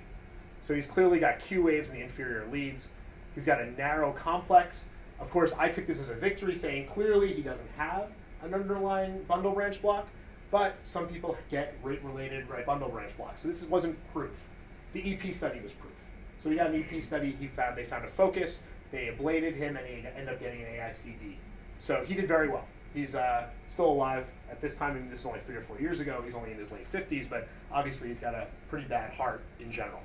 [0.60, 2.90] So he's clearly got Q waves in the inferior leads.
[3.34, 4.90] He's got a narrow complex.
[5.18, 8.10] Of course, I took this as a victory, saying clearly he doesn't have
[8.42, 10.06] an underlying bundle branch block,
[10.50, 13.42] but some people get rate-related right bundle branch blocks.
[13.42, 14.48] So this wasn't proof.
[14.92, 15.92] The EP study was proof.
[16.38, 17.36] So we got an EP study.
[17.38, 18.62] He found they found a focus.
[18.92, 21.34] They ablated him, and he ended up getting an AICD.
[21.78, 22.64] So he did very well.
[22.94, 24.92] He's uh, still alive at this time.
[24.92, 26.22] I mean, this is only three or four years ago.
[26.24, 29.70] He's only in his late 50s, but obviously he's got a pretty bad heart in
[29.70, 30.00] general.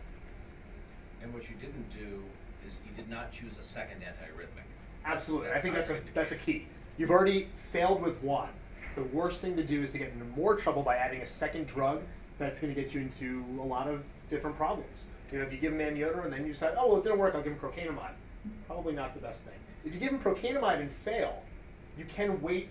[1.22, 2.22] And what you didn't do
[2.68, 4.66] is you did not choose a second antiarrhythmic.
[5.06, 5.48] Absolutely.
[5.48, 6.68] That's- I think that's a that's a key.
[6.98, 8.50] You've already failed with one.
[8.96, 11.68] The worst thing to do is to get into more trouble by adding a second
[11.68, 12.02] drug
[12.38, 15.06] that's going to get you into a lot of different problems.
[15.32, 17.20] You know, if you give him amiodarone and then you decide, oh well, it didn't
[17.20, 18.14] work, I'll give him procainamide.
[18.68, 19.54] Probably not the best thing.
[19.86, 21.42] If you give him procainamide and fail,
[21.98, 22.70] you can wait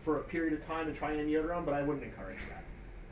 [0.00, 2.64] for a period of time and try amiodarone, but I wouldn't encourage that.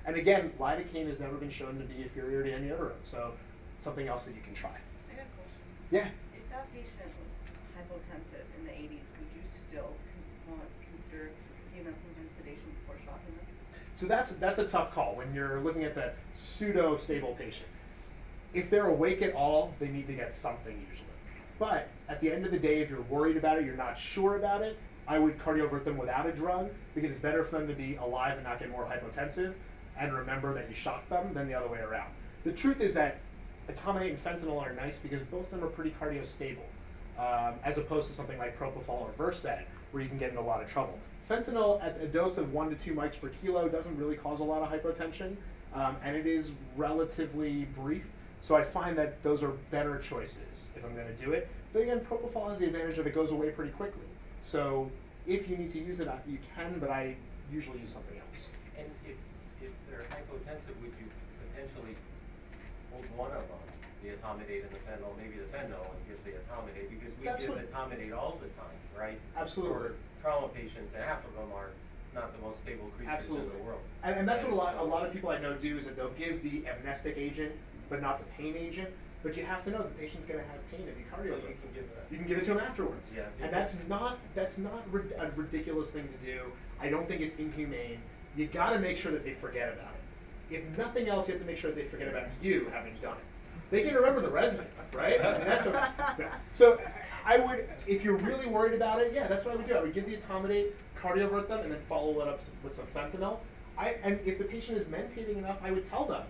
[0.05, 3.33] And again, lidocaine has never been shown to be inferior to amiodarone, so
[3.81, 4.71] something else that you can try.
[4.71, 5.63] I got a question.
[5.91, 6.09] Yeah.
[6.35, 7.31] If that patient was
[7.79, 10.10] hypotensive in the eighties, would you still con- want, consider
[11.99, 13.47] some kind of sedation before shocking them?
[13.97, 17.68] So that's that's a tough call when you're looking at the pseudo stable patient.
[18.53, 21.07] If they're awake at all, they need to get something usually.
[21.59, 24.36] But at the end of the day, if you're worried about it, you're not sure
[24.36, 27.74] about it, I would cardiovert them without a drug because it's better for them to
[27.74, 29.55] be alive and not get more hypotensive
[29.99, 32.11] and remember that you shocked them than the other way around.
[32.45, 33.18] The truth is that
[33.68, 36.59] etomidate and fentanyl are nice because both of them are pretty cardiostable,
[37.18, 39.47] um, as opposed to something like propofol or Versed,
[39.91, 40.99] where you can get in a lot of trouble.
[41.31, 44.45] Fentanyl at a dose of one to two mics per kilo doesn't really cause a
[44.45, 45.37] lot of hypotension,
[45.74, 48.05] um, and it is relatively brief.
[48.41, 51.49] So I find that those are better choices if I'm going to do it.
[51.72, 54.03] But again, propofol has the advantage of it goes away pretty quickly.
[54.43, 54.91] So
[55.24, 57.14] if you need to use it, uh, you can, but I
[57.53, 58.49] usually use something else.
[58.76, 59.14] And if,
[59.62, 61.07] if they're hypotensive, would you
[61.55, 61.95] potentially
[62.91, 63.61] hold one of them,
[64.03, 67.45] the etomidate and the fentanyl, maybe the fentanyl and give the etomidate, because we That's
[67.45, 69.20] give etomidate all the time, right?
[69.37, 69.91] Absolutely.
[69.91, 71.71] For trauma patients, and half of them are
[72.14, 73.51] not the most stable creatures Absolutely.
[73.51, 73.81] in the world.
[74.03, 75.97] And, and that's what a lot, a lot of people I know do is that
[75.97, 77.53] they'll give the amnestic agent,
[77.89, 78.89] but not the pain agent.
[79.23, 81.37] But you have to know the patient's going to have pain if you cardio.
[81.37, 82.07] You can give that.
[82.11, 83.12] You can give it to him afterwards.
[83.14, 83.25] Yeah.
[83.43, 84.83] And that's not that's not
[85.18, 86.41] a ridiculous thing to do.
[86.81, 88.01] I don't think it's inhumane.
[88.35, 90.57] You got to make sure that they forget about it.
[90.57, 93.16] If nothing else, you have to make sure that they forget about you having done
[93.18, 93.25] it.
[93.71, 95.25] They can remember the resume, right?
[95.25, 95.93] I mean, that's what.
[96.53, 96.81] So
[97.25, 99.75] I would, if you're really worried about it, yeah, that's what I would do.
[99.75, 103.39] I would give the etomidate, cardiovert them, and then follow it up with some fentanyl.
[103.79, 106.23] I, and if the patient is mentating enough, I would tell them,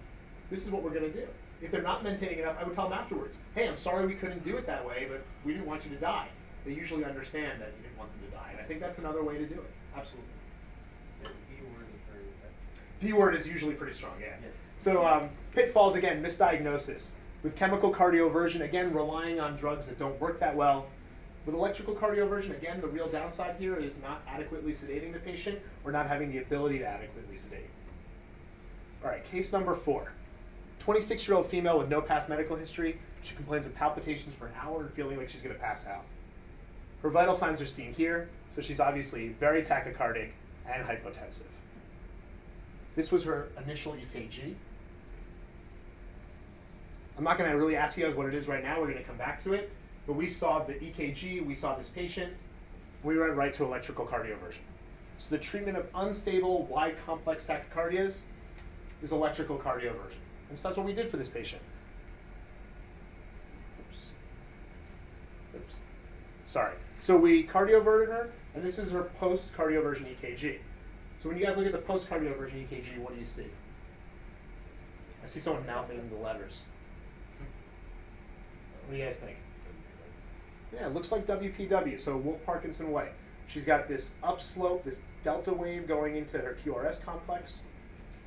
[0.50, 1.26] this is what we're going to do.
[1.62, 4.44] If they're not mentating enough, I would tell them afterwards, hey, I'm sorry we couldn't
[4.44, 6.28] do it that way, but we didn't want you to die.
[6.64, 9.22] They usually understand that you didn't want them to die, and I think that's another
[9.22, 9.70] way to do it.
[9.96, 10.30] Absolutely.
[11.22, 13.00] The word is very effective.
[13.00, 14.26] D word is usually pretty strong, yeah.
[14.42, 14.48] Yeah.
[14.76, 17.12] So um, pitfalls again, misdiagnosis.
[17.42, 20.86] With chemical cardioversion, again, relying on drugs that don't work that well.
[21.46, 25.90] With electrical cardioversion, again, the real downside here is not adequately sedating the patient or
[25.90, 27.70] not having the ability to adequately sedate.
[29.02, 30.12] All right, case number four.
[30.80, 32.98] 26 year old female with no past medical history.
[33.22, 36.04] She complains of palpitations for an hour and feeling like she's going to pass out.
[37.02, 40.30] Her vital signs are seen here, so she's obviously very tachycardic
[40.66, 41.42] and hypotensive.
[42.96, 44.54] This was her initial EKG.
[47.16, 48.80] I'm not going to really ask you guys what it is right now.
[48.80, 49.70] We're going to come back to it.
[50.06, 52.32] But we saw the EKG, we saw this patient.
[53.02, 54.60] We went right to electrical cardioversion.
[55.18, 58.20] So the treatment of unstable, wide, complex tachycardias
[59.02, 60.18] is electrical cardioversion.
[60.48, 61.62] And so that's what we did for this patient.
[63.80, 64.10] Oops.
[65.56, 65.74] Oops.
[66.46, 66.74] Sorry.
[67.00, 70.58] So we cardioverted her, and this is her post cardioversion EKG.
[71.18, 73.46] So when you guys look at the post cardioversion EKG, what do you see?
[75.22, 76.66] I see someone mouthing the letters.
[78.90, 79.36] What do you guys think?
[80.74, 82.00] Yeah, it looks like WPW.
[82.00, 83.12] So Wolff Parkinson White.
[83.46, 87.62] She's got this upslope, this delta wave going into her QRS complex.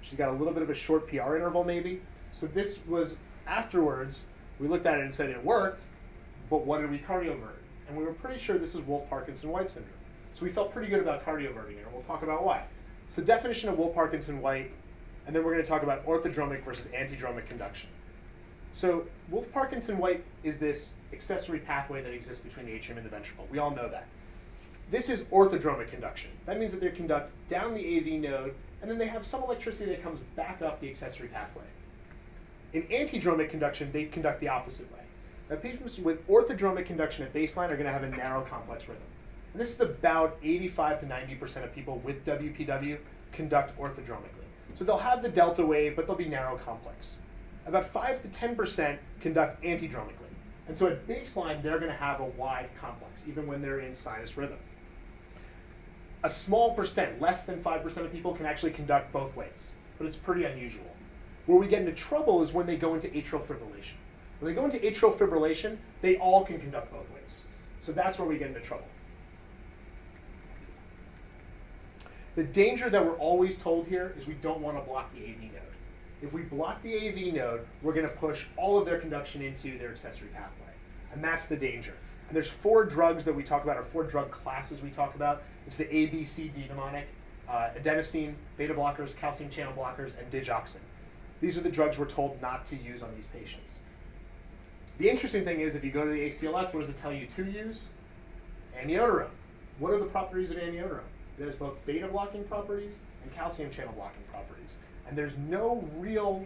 [0.03, 2.01] She's got a little bit of a short PR interval, maybe.
[2.31, 4.23] So this was afterwards.
[4.57, 5.83] We looked at it and said it worked,
[6.49, 7.59] but what did we cardiovert?
[7.89, 9.91] And we were pretty sure this is Wolff Parkinson White syndrome.
[10.31, 12.63] So we felt pretty good about cardioverting and we'll talk about why.
[13.09, 14.71] So definition of Wolff Parkinson White,
[15.27, 17.89] and then we're going to talk about orthodromic versus antidromic conduction.
[18.73, 23.09] So Wolff Parkinson White is this accessory pathway that exists between the atrium and the
[23.09, 23.47] ventricle.
[23.51, 24.07] We all know that.
[24.89, 26.31] This is orthodromic conduction.
[26.47, 29.91] That means that they conduct down the AV node, and then they have some electricity
[29.91, 31.63] that comes back up the accessory pathway.
[32.73, 34.99] In antidromic conduction, they conduct the opposite way.
[35.49, 39.03] Now, patients with orthodromic conduction at baseline are going to have a narrow complex rhythm.
[39.53, 42.97] And this is about 85 to 90% of people with WPW
[43.31, 44.47] conduct orthodromically.
[44.73, 47.19] So they'll have the delta wave, but they'll be narrow complex.
[47.65, 50.23] About 5 to 10% conduct antidromically.
[50.67, 53.95] And so at baseline, they're going to have a wide complex, even when they're in
[53.95, 54.59] sinus rhythm.
[56.23, 60.15] A small percent, less than 5% of people, can actually conduct both ways, but it's
[60.15, 60.85] pretty unusual.
[61.45, 63.95] Where we get into trouble is when they go into atrial fibrillation.
[64.39, 67.41] When they go into atrial fibrillation, they all can conduct both ways.
[67.81, 68.87] So that's where we get into trouble.
[72.35, 75.41] The danger that we're always told here is we don't want to block the AV
[75.41, 75.72] node.
[76.23, 79.77] If we block the AV node, we're going to push all of their conduction into
[79.77, 80.71] their accessory pathway.
[81.11, 81.93] And that's the danger.
[82.29, 85.43] And there's four drugs that we talk about, or four drug classes we talk about.
[85.67, 87.07] It's the ABCD mnemonic,
[87.49, 90.79] uh, adenosine, beta blockers, calcium channel blockers, and digoxin.
[91.41, 93.79] These are the drugs we're told not to use on these patients.
[94.99, 97.27] The interesting thing is, if you go to the ACLS, what does it tell you
[97.35, 97.89] to use?
[98.81, 99.27] Amiodarone.
[99.77, 101.01] What are the properties of amiodarone?
[101.37, 102.93] It has both beta blocking properties
[103.23, 104.77] and calcium channel blocking properties.
[105.07, 106.45] And there's no real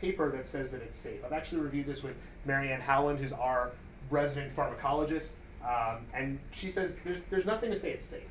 [0.00, 1.24] paper that says that it's safe.
[1.24, 3.72] I've actually reviewed this with Marianne Howland, who's our
[4.10, 5.32] resident pharmacologist,
[5.64, 8.28] um, and she says there's, there's nothing to say it's safe.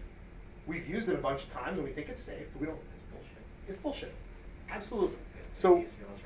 [0.66, 2.80] We've used it a bunch of times and we think it's safe, but we don't.
[2.94, 3.38] It's bullshit.
[3.68, 4.14] It's bullshit.
[4.70, 5.18] Absolutely.
[5.54, 6.26] So is bullshit.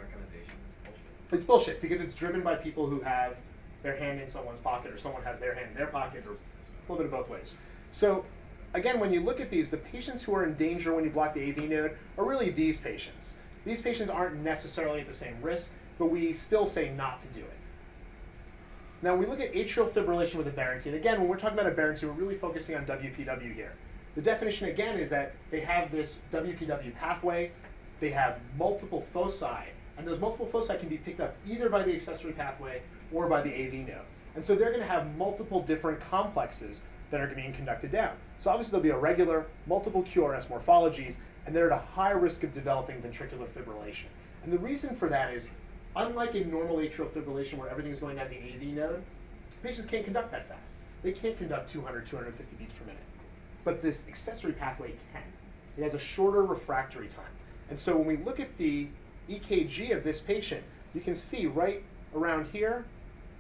[1.31, 3.35] it's bullshit because it's driven by people who have
[3.83, 6.91] their hand in someone's pocket or someone has their hand in their pocket or a
[6.91, 7.55] little bit of both ways.
[7.91, 8.25] So
[8.73, 11.33] again, when you look at these, the patients who are in danger when you block
[11.33, 13.35] the AV node are really these patients.
[13.65, 17.41] These patients aren't necessarily at the same risk, but we still say not to do
[17.41, 17.57] it.
[19.03, 21.71] Now, when we look at atrial fibrillation with aberrancy, and again, when we're talking about
[21.71, 23.73] a aberrancy, we're really focusing on WPW here.
[24.15, 27.51] The definition again is that they have this WPW pathway,
[27.99, 29.45] they have multiple foci,
[29.97, 32.81] and those multiple foci can be picked up either by the accessory pathway
[33.13, 34.05] or by the AV node.
[34.35, 36.81] And so they're going to have multiple different complexes
[37.11, 38.15] that are being conducted down.
[38.39, 42.53] So obviously there'll be irregular, multiple QRS morphologies, and they're at a high risk of
[42.53, 44.05] developing ventricular fibrillation.
[44.43, 45.49] And the reason for that is,
[45.95, 49.03] unlike in normal atrial fibrillation where everything's going down the AV node,
[49.61, 50.75] patients can't conduct that fast.
[51.03, 53.01] They can't conduct 200, 250 beats per minute.
[53.63, 55.21] But this accessory pathway can.
[55.77, 57.25] It has a shorter refractory time.
[57.69, 58.87] And so when we look at the
[59.29, 61.83] EKG of this patient, you can see right
[62.15, 62.85] around here,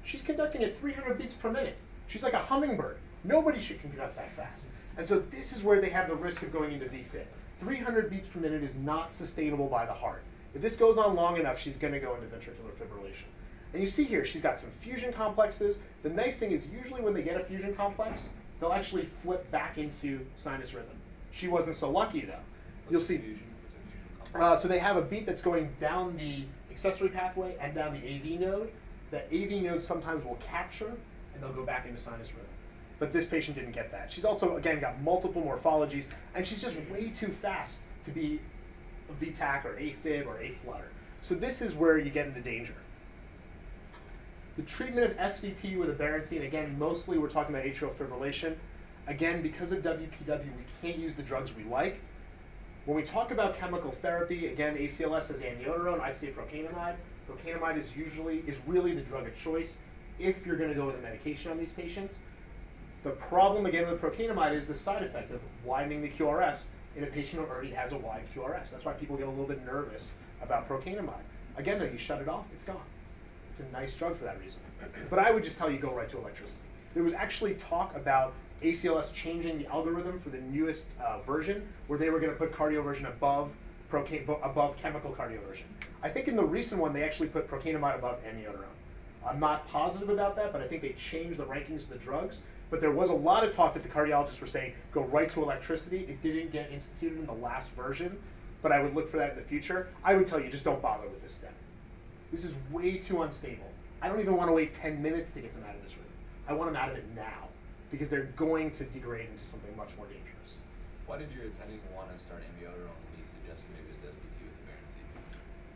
[0.03, 1.75] she's conducting at 300 beats per minute.
[2.07, 2.97] She's like a hummingbird.
[3.23, 4.67] Nobody should conduct that fast.
[4.97, 7.25] And so this is where they have the risk of going into VFib.
[7.59, 10.23] 300 beats per minute is not sustainable by the heart.
[10.53, 13.25] If this goes on long enough, she's going to go into ventricular fibrillation.
[13.73, 15.79] And you see here, she's got some fusion complexes.
[16.03, 19.77] The nice thing is usually when they get a fusion complex, they'll actually flip back
[19.77, 20.95] into sinus rhythm.
[21.31, 22.39] She wasn't so lucky though.
[22.89, 23.21] You'll see.
[24.35, 27.99] Uh, so they have a beat that's going down the accessory pathway and down the
[27.99, 28.71] AV node.
[29.11, 30.91] The AV node sometimes will capture
[31.33, 32.47] and they'll go back into sinus rhythm.
[33.01, 34.11] But this patient didn't get that.
[34.11, 38.39] She's also, again, got multiple morphologies and she's just way too fast to be
[39.09, 40.91] a VTAC or AFib or A-flutter.
[41.19, 42.75] So this is where you get into danger.
[44.55, 48.55] The treatment of SVT with aberrancy, and again, mostly we're talking about atrial fibrillation.
[49.07, 51.99] Again, because of WPW, we can't use the drugs we like.
[52.85, 56.97] When we talk about chemical therapy, again, ACLS says amiodarone, I say procainamide.
[57.27, 59.79] Procainamide is usually is really the drug of choice
[60.19, 62.19] if you're going to go with a medication on these patients.
[63.03, 67.07] The problem again with procainamide is the side effect of widening the QRS in a
[67.07, 68.69] patient who already has a wide QRS.
[68.69, 71.23] That's why people get a little bit nervous about procainamide.
[71.57, 72.77] Again, though, you shut it off, it's gone.
[73.51, 74.61] It's a nice drug for that reason.
[75.09, 76.61] But I would just tell you go right to electricity.
[76.93, 81.97] There was actually talk about ACLS changing the algorithm for the newest uh, version, where
[81.97, 83.51] they were going to put cardioversion above
[83.91, 85.63] procaine, above chemical cardioversion.
[86.03, 88.65] I think in the recent one they actually put procainamide above amiodarone.
[89.27, 92.43] I'm not positive about that, but I think they changed the rankings of the drugs.
[92.71, 95.43] But there was a lot of talk that the cardiologists were saying go right to
[95.43, 96.05] electricity.
[96.09, 98.17] It didn't get instituted in the last version,
[98.63, 99.89] but I would look for that in the future.
[100.03, 101.53] I would tell you just don't bother with this step.
[102.31, 103.69] This is way too unstable.
[104.01, 106.05] I don't even want to wait 10 minutes to get them out of this room.
[106.47, 107.49] I want them out of it now
[107.91, 110.61] because they're going to degrade into something much more dangerous.
[111.07, 114.47] Why did your attending want to start amiodarone when he suggested maybe it was SVT
[114.47, 114.65] with the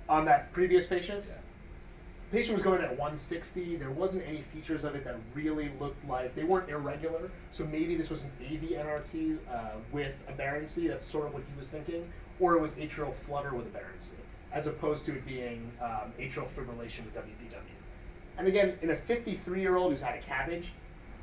[0.08, 1.36] Baron On that previous patient, Yeah.
[2.32, 3.76] Patient was going at 160.
[3.76, 7.30] There wasn't any features of it that really looked like they weren't irregular.
[7.52, 9.60] So maybe this was an AV NRT uh,
[9.92, 10.88] with a aberrancy.
[10.88, 14.16] That's sort of what he was thinking, or it was atrial flutter with a aberrancy,
[14.52, 17.62] as opposed to it being um, atrial fibrillation with WPW.
[18.38, 20.66] And again, in a 53-year-old who's had a CABG,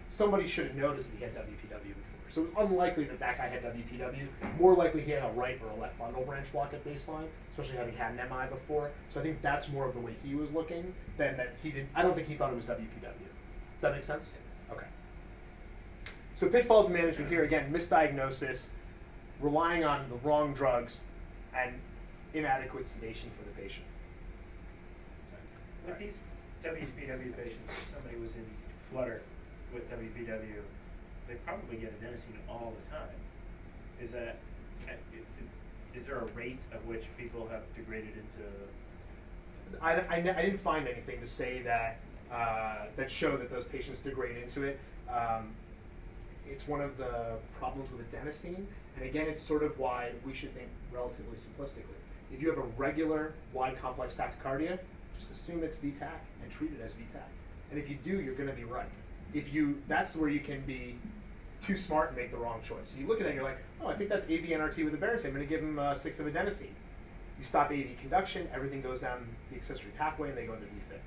[0.08, 1.94] somebody should have noticed that he had WPW
[2.32, 4.26] So it's unlikely that that guy had WPW.
[4.58, 7.76] More likely he had a right or a left bundle branch block at baseline, especially
[7.76, 8.90] having had an MI before.
[9.10, 11.88] So I think that's more of the way he was looking than that he did.
[11.94, 13.02] I don't think he thought it was WPW.
[13.02, 14.32] Does that make sense?
[14.72, 14.86] Okay.
[16.34, 18.70] So pitfalls in management here again: misdiagnosis,
[19.38, 21.02] relying on the wrong drugs,
[21.54, 21.74] and
[22.32, 23.84] inadequate sedation for the patient.
[25.86, 26.18] With these
[26.64, 28.46] WPW patients, somebody was in
[28.90, 29.20] flutter
[29.74, 30.62] with WPW,
[31.32, 33.08] they probably get adenosine all the time.
[34.00, 34.36] Is that,
[34.86, 39.82] uh, is, is there a rate at which people have degraded into?
[39.82, 41.98] I, I, I didn't find anything to say that
[42.30, 44.78] uh, that show that those patients degrade into it.
[45.10, 45.50] Um,
[46.48, 48.64] it's one of the problems with adenosine,
[48.96, 51.96] and again, it's sort of why we should think relatively simplistically.
[52.32, 54.78] If you have a regular wide complex tachycardia,
[55.18, 56.08] just assume it's VTAC
[56.42, 57.22] and treat it as VTAC.
[57.70, 58.88] And if you do, you're going to be right.
[59.34, 60.96] If you, that's where you can be
[61.62, 62.90] too smart and make the wrong choice.
[62.90, 64.94] So you look at that and you're like, oh, I think that's AV NRT with
[64.94, 65.28] aberrancy.
[65.28, 66.74] I'm going to give him uh, six of adenosine.
[67.38, 70.98] You stop AV conduction, everything goes down the accessory pathway, and they go into VFib.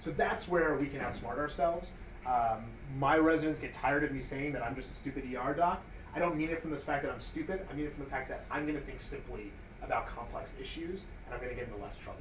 [0.00, 1.92] So that's where we can outsmart ourselves.
[2.26, 2.64] Um,
[2.98, 5.82] my residents get tired of me saying that I'm just a stupid ER doc.
[6.14, 7.66] I don't mean it from the fact that I'm stupid.
[7.70, 9.52] I mean it from the fact that I'm going to think simply
[9.82, 12.20] about complex issues, and I'm going to get into less trouble.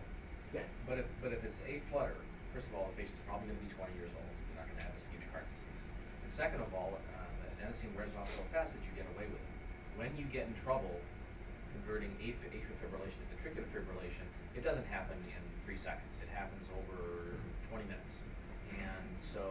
[0.53, 0.61] Yeah.
[0.87, 2.15] But if, but if it's a flutter,
[2.53, 4.95] first of all, the patient's probably gonna be twenty years old, you're not gonna have
[4.95, 5.83] ischemic heart disease.
[6.23, 6.95] And second of all,
[7.57, 9.55] adenosine wears off so fast that you get away with it.
[9.97, 10.93] When you get in trouble
[11.73, 17.37] converting atrial fibrillation to ventricular fibrillation, it doesn't happen in three seconds, it happens over
[17.69, 18.21] twenty minutes.
[18.77, 19.41] And so,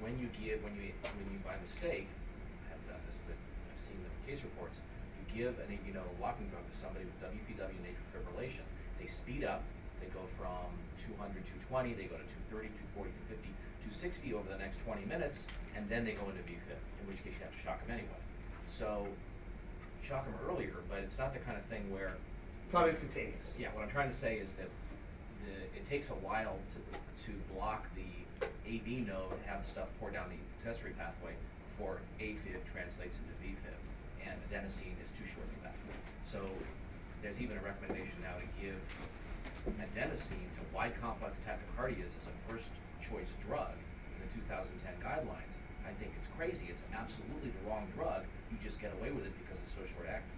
[0.00, 2.08] when you give, when you, when you by mistake,
[2.68, 3.36] I haven't done this, but
[3.72, 4.84] I've seen the case reports,
[5.16, 8.66] you give an, you know, blocking drug to somebody with WPW and atrial fibrillation,
[9.00, 9.64] they speed up,
[10.00, 10.68] they go from
[11.00, 12.68] 200, 220, they go to 230,
[13.00, 13.48] 240, 250,
[13.92, 17.34] 260 over the next 20 minutes, and then they go into VFib, in which case
[17.38, 18.18] you have to shock them anyway.
[18.66, 19.06] So,
[20.02, 22.14] shock them earlier, but it's not the kind of thing where.
[22.64, 23.54] It's not instantaneous.
[23.58, 24.68] Yeah, what I'm trying to say is that
[25.46, 26.78] the, it takes a while to,
[27.26, 28.10] to block the
[28.66, 31.30] AV node and have stuff pour down the accessory pathway
[31.70, 33.78] before AFib translates into VFib,
[34.26, 35.74] and adenosine is too short for that.
[36.24, 36.42] So
[37.22, 38.74] there's even a recommendation now to give
[39.78, 42.72] adenosine to wide complex tachycardias as a first
[43.10, 43.72] choice drug
[44.16, 45.52] in the 2010 guidelines.
[45.86, 46.66] I think it's crazy.
[46.68, 48.24] It's absolutely the wrong drug.
[48.50, 50.32] You just get away with it because it's so short acting.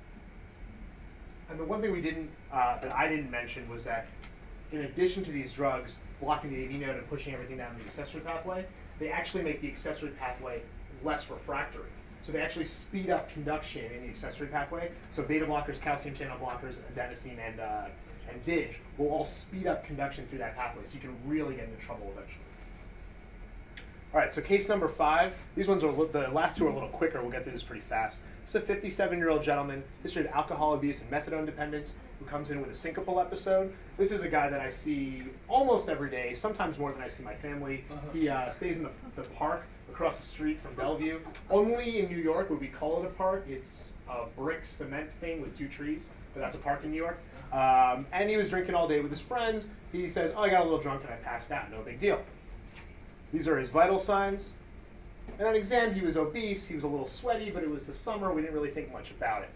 [1.50, 4.06] And the one thing we didn't, uh, that I didn't mention was that
[4.70, 8.20] in addition to these drugs blocking the AV node and pushing everything down the accessory
[8.20, 8.66] pathway,
[8.98, 10.60] they actually make the accessory pathway
[11.02, 11.88] less refractory.
[12.22, 14.90] So they actually speed up conduction in the accessory pathway.
[15.12, 17.86] So beta blockers, calcium channel blockers, adenosine, and uh,
[18.28, 20.82] and DIG will all speed up conduction through that pathway.
[20.84, 22.44] So you can really get into trouble eventually.
[24.14, 25.34] All right, so case number five.
[25.54, 27.20] These ones are the last two are a little quicker.
[27.20, 28.22] We'll get through this pretty fast.
[28.42, 32.70] It's a 57-year-old gentleman, history of alcohol abuse and methadone dependence, who comes in with
[32.70, 33.70] a syncopal episode.
[33.98, 37.22] This is a guy that I see almost every day, sometimes more than I see
[37.22, 37.84] my family.
[38.14, 41.20] He uh, stays in the, the park across the street from Bellevue.
[41.50, 43.44] Only in New York would we call it a park.
[43.46, 47.18] It's a brick cement thing with two trees, but that's a park in New York.
[47.52, 49.68] Um, and he was drinking all day with his friends.
[49.92, 51.70] He says, "Oh, I got a little drunk and I passed out.
[51.70, 52.22] No big deal."
[53.33, 54.55] These are his vital signs.
[55.39, 57.95] And on exam, he was obese, he was a little sweaty, but it was the
[57.95, 59.51] summer, we didn't really think much about it.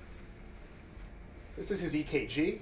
[1.57, 2.59] This is his EKG.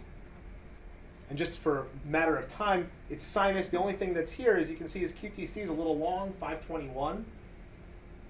[1.29, 3.69] And just for matter of time, it's sinus.
[3.69, 6.33] The only thing that's here is you can see his QTC is a little long,
[6.41, 7.25] 521.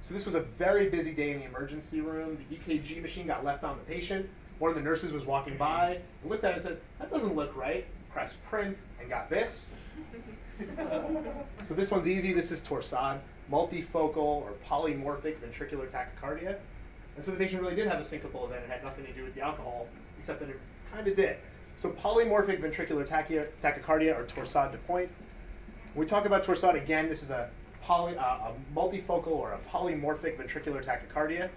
[0.02, 2.38] So this was a very busy day in the emergency room.
[2.50, 4.28] The EKG machine got left on the patient.
[4.58, 7.34] One of the nurses was walking by and looked at it and said, that doesn't
[7.34, 7.86] look right.
[8.12, 9.74] Pressed print and got this.
[11.64, 12.32] so this one's easy.
[12.32, 13.18] This is Torsade,
[13.50, 16.56] multifocal or polymorphic ventricular tachycardia.
[17.16, 18.64] And so the patient really did have a syncopal event.
[18.64, 19.86] It had nothing to do with the alcohol,
[20.18, 20.60] except that it
[20.92, 21.36] kind of did.
[21.76, 25.08] So polymorphic ventricular tachy- tachycardia or Torsade de Pointes.
[25.94, 27.50] When we talk about Torsade again, this is a,
[27.82, 31.48] poly, uh, a multifocal or a polymorphic ventricular tachycardia.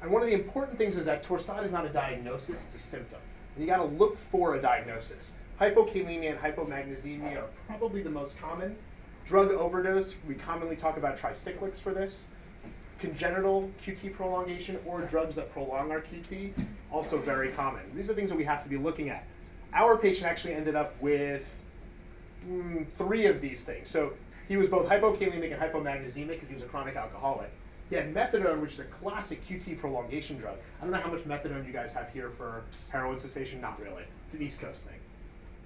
[0.00, 2.78] And one of the important things is that Torsade is not a diagnosis, it's a
[2.78, 3.20] symptom.
[3.54, 5.32] And you got to look for a diagnosis.
[5.62, 8.74] Hypokalemia and hypomagnesemia are probably the most common.
[9.24, 12.26] Drug overdose, we commonly talk about tricyclics for this.
[12.98, 16.52] Congenital QT prolongation or drugs that prolong our QT,
[16.90, 17.82] also very common.
[17.94, 19.24] These are things that we have to be looking at.
[19.72, 21.56] Our patient actually ended up with
[22.44, 23.88] mm, three of these things.
[23.88, 24.14] So
[24.48, 27.52] he was both hypokalemic and hypomagnesemic because he was a chronic alcoholic.
[27.88, 30.56] He had methadone, which is a classic QT prolongation drug.
[30.80, 33.60] I don't know how much methadone you guys have here for heroin cessation.
[33.60, 34.02] Not really.
[34.26, 34.98] It's an East Coast thing.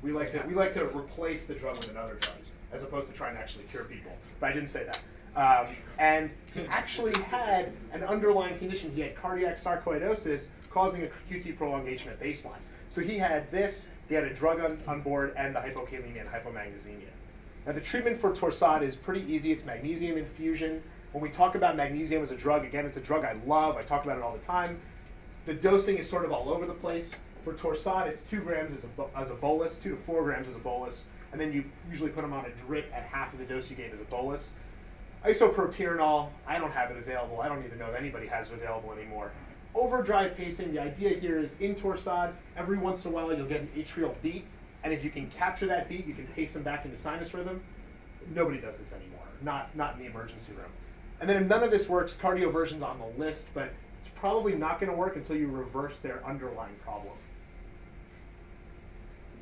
[0.02, 2.36] We like to we like to replace the drug with another drug
[2.72, 4.12] as opposed to trying to actually cure people.
[4.40, 5.00] But I didn't say that.
[5.36, 8.92] Um, and he actually had an underlying condition.
[8.94, 12.60] He had cardiac sarcoidosis causing a QT prolongation at baseline.
[12.88, 16.28] So he had this, he had a drug on, on board, and the hypokalemia and
[16.28, 17.08] hypomagnesemia.
[17.66, 19.52] Now the treatment for Torsade is pretty easy.
[19.52, 20.82] It's magnesium infusion.
[21.12, 23.76] When we talk about magnesium as a drug, again, it's a drug I love.
[23.76, 24.78] I talk about it all the time.
[25.46, 27.20] The dosing is sort of all over the place.
[27.46, 30.56] For Torsade, it's two grams as a, as a bolus, two to four grams as
[30.56, 33.44] a bolus, and then you usually put them on a drip at half of the
[33.44, 34.50] dose you gave as a bolus.
[35.24, 37.40] Isoproterenol, I don't have it available.
[37.40, 39.30] I don't even know if anybody has it available anymore.
[39.76, 43.60] Overdrive pacing, the idea here is in Torsade, every once in a while you'll get
[43.60, 44.44] an atrial beat,
[44.82, 47.62] and if you can capture that beat, you can pace them back into sinus rhythm.
[48.34, 50.72] Nobody does this anymore, not, not in the emergency room.
[51.20, 53.70] And then if none of this works, cardioversion's on the list, but
[54.00, 57.12] it's probably not going to work until you reverse their underlying problem.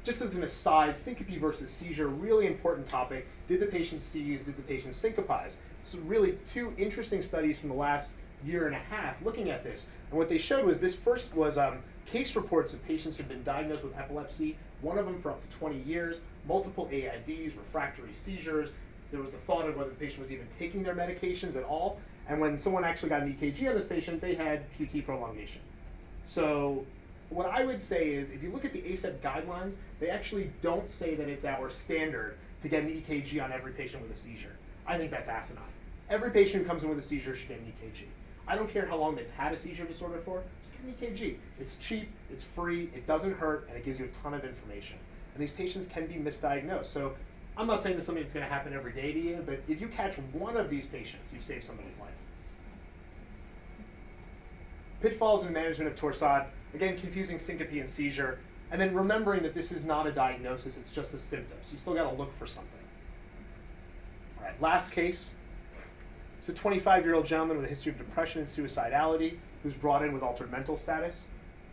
[0.05, 3.27] Just as an aside, syncope versus seizure, really important topic.
[3.49, 4.43] Did the patient seize?
[4.43, 5.57] Did the patient syncopize?
[5.83, 8.11] So really two interesting studies from the last
[8.45, 9.87] year and a half looking at this.
[10.11, 13.43] And what they showed was this first was um, case reports of patients who've been
[13.45, 18.73] diagnosed with epilepsy, one of them for up to 20 years, multiple AEDs, refractory seizures.
[19.11, 21.99] There was the thought of whether the patient was even taking their medications at all.
[22.29, 25.63] And when someone actually got an EKG on this patient, they had QT prolongation.
[26.25, 26.85] So
[27.35, 30.89] what I would say is if you look at the ACEP guidelines, they actually don't
[30.89, 34.57] say that it's our standard to get an EKG on every patient with a seizure.
[34.87, 35.65] I think that's asinine.
[36.09, 38.05] Every patient who comes in with a seizure should get an EKG.
[38.47, 41.37] I don't care how long they've had a seizure disorder for, just get an EKG.
[41.59, 44.99] It's cheap, it's free, it doesn't hurt, and it gives you a ton of information.
[45.35, 46.87] And these patients can be misdiagnosed.
[46.87, 47.15] So
[47.57, 49.61] I'm not saying this is something that's going to happen every day to you, but
[49.67, 52.11] if you catch one of these patients, you've saved somebody's life.
[55.01, 59.71] Pitfalls in management of torsade, again, confusing syncope and seizure, and then remembering that this
[59.71, 61.59] is not a diagnosis, it's just a symptom.
[61.63, 62.81] So you still got to look for something.
[64.39, 65.35] All right, last case.
[66.39, 70.05] It's a 25 year old gentleman with a history of depression and suicidality who's brought
[70.05, 71.27] in with altered mental status.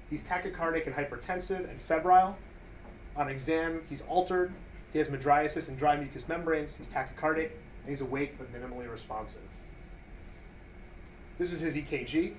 [0.09, 2.37] He's tachycardic and hypertensive and febrile.
[3.15, 4.53] On exam, he's altered.
[4.93, 6.75] He has mydriasis and dry mucous membranes.
[6.75, 9.41] He's tachycardic and he's awake but minimally responsive.
[11.37, 12.33] This is his EKG.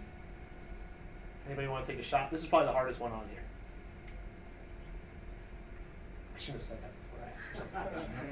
[1.46, 2.30] Anybody want to take a shot?
[2.30, 3.42] This is probably the hardest one on here.
[6.34, 6.92] I should have said that
[7.60, 8.26] before I asked.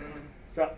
[0.48, 0.70] so,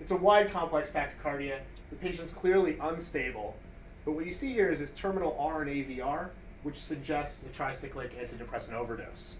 [0.00, 1.58] it's a wide complex tachycardia.
[1.90, 3.56] The patient's clearly unstable.
[4.04, 6.30] But what you see here is this terminal R in aVR,
[6.62, 9.36] which suggests a tricyclic antidepressant overdose.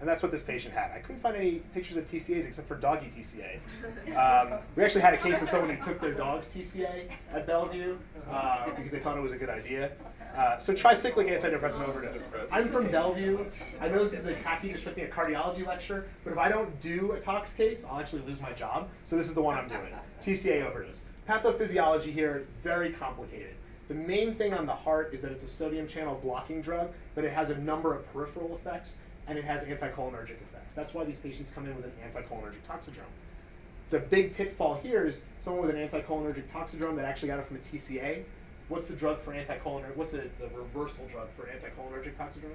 [0.00, 0.92] And that's what this patient had.
[0.92, 3.58] I couldn't find any pictures of TCAs except for doggy TCA.
[4.16, 7.98] Um, we actually had a case of someone who took their dog's TCA at Bellevue
[8.30, 9.90] uh, because they thought it was a good idea.
[10.36, 12.26] Uh, so tricyclic antidepressant overdose.
[12.52, 13.44] I'm from Bellevue.
[13.80, 17.52] I know this is a tachydysrhythmia cardiology lecture, but if I don't do a tox
[17.52, 18.88] case, I'll actually lose my job.
[19.04, 19.92] So this is the one I'm doing.
[20.22, 21.04] TCA overdose.
[21.28, 23.54] Pathophysiology here, very complicated.
[23.88, 27.24] The main thing on the heart is that it's a sodium channel blocking drug, but
[27.24, 30.74] it has a number of peripheral effects and it has anticholinergic effects.
[30.74, 33.10] That's why these patients come in with an anticholinergic toxidrome.
[33.90, 37.56] The big pitfall here is someone with an anticholinergic toxidrome that actually got it from
[37.56, 38.22] a TCA.
[38.70, 39.96] What's the drug for anticholinergic?
[39.96, 42.54] What's the, the reversal drug for an anticholinergic toxidrome?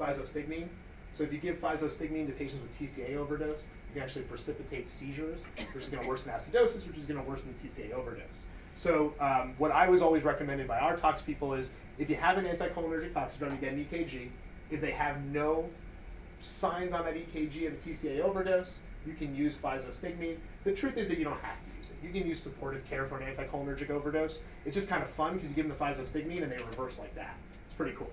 [0.00, 0.68] Physostigmine.
[1.12, 5.44] So if you give physostigmine to patients with TCA overdose, you can actually precipitate seizures,
[5.74, 8.46] which is going to worsen acidosis, which is going to worsen the TCA overdose.
[8.74, 12.38] So um, what I was always recommended by our tox people is if you have
[12.38, 14.30] an anticholinergic toxidrome, you get an EKG.
[14.70, 15.68] If they have no
[16.40, 20.38] signs on that EKG of a TCA overdose, you can use physostigmine.
[20.64, 21.70] The truth is that you don't have to
[22.02, 24.42] You can use supportive care for an anticholinergic overdose.
[24.64, 27.14] It's just kind of fun because you give them the physostigmine and they reverse like
[27.14, 27.36] that.
[27.66, 28.10] It's pretty cool.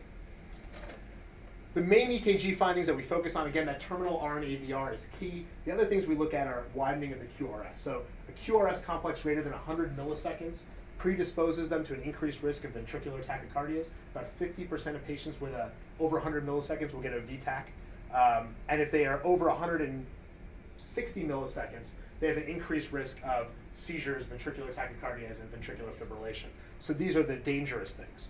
[1.76, 5.10] The main EKG findings that we focus on, again, that terminal R in aVR is
[5.20, 5.46] key.
[5.66, 7.76] The other things we look at are widening of the QRS.
[7.76, 10.62] So a QRS complex greater than 100 milliseconds
[10.98, 13.88] predisposes them to an increased risk of ventricular tachycardias.
[14.14, 15.70] About 50% of patients with a,
[16.00, 17.64] over 100 milliseconds will get a VTAC.
[18.14, 19.50] Um, and if they are over
[20.78, 26.48] 160 milliseconds, they have an increased risk of seizures, ventricular tachycardias, and ventricular fibrillation.
[26.80, 28.30] So these are the dangerous things.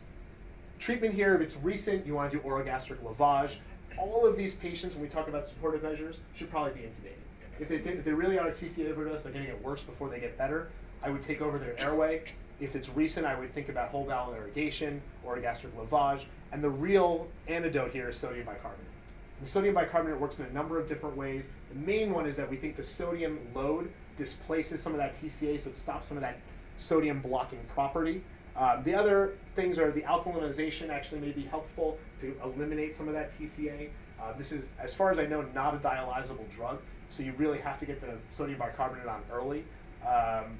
[0.79, 3.55] Treatment here, if it's recent, you want to do orogastric lavage.
[3.97, 7.59] All of these patients, when we talk about supportive measures, should probably be intubated.
[7.59, 10.09] If they, if they really are a TCA overdose, they're going to get worse before
[10.09, 10.69] they get better.
[11.01, 12.23] I would take over their airway.
[12.59, 16.25] If it's recent, I would think about whole bowel irrigation or a gastric lavage.
[16.51, 18.94] And the real antidote here is sodium bicarbonate.
[19.43, 21.49] Sodium bicarbonate works in a number of different ways.
[21.69, 25.59] The main one is that we think the sodium load displaces some of that TCA,
[25.59, 26.39] so it stops some of that
[26.77, 28.23] sodium blocking property.
[28.55, 33.13] Um, the other things are the alkalinization actually may be helpful to eliminate some of
[33.13, 33.89] that TCA.
[34.21, 36.79] Uh, this is, as far as I know, not a dialyzable drug,
[37.09, 39.65] so you really have to get the sodium bicarbonate on early.
[40.07, 40.57] Um,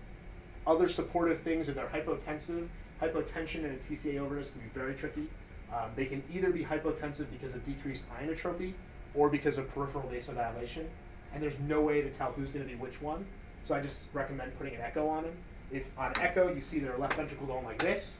[0.68, 2.68] other supportive things, if they're hypotensive,
[3.02, 5.30] hypotension and a TCA overdose can be very tricky.
[5.76, 8.74] Um, they can either be hypotensive because of decreased inotropy
[9.14, 10.86] or because of peripheral vasodilation,
[11.34, 13.26] and there's no way to tell who's going to be which one.
[13.66, 15.34] So I just recommend putting an echo on them.
[15.72, 18.20] If on echo you see their left ventricle going like this,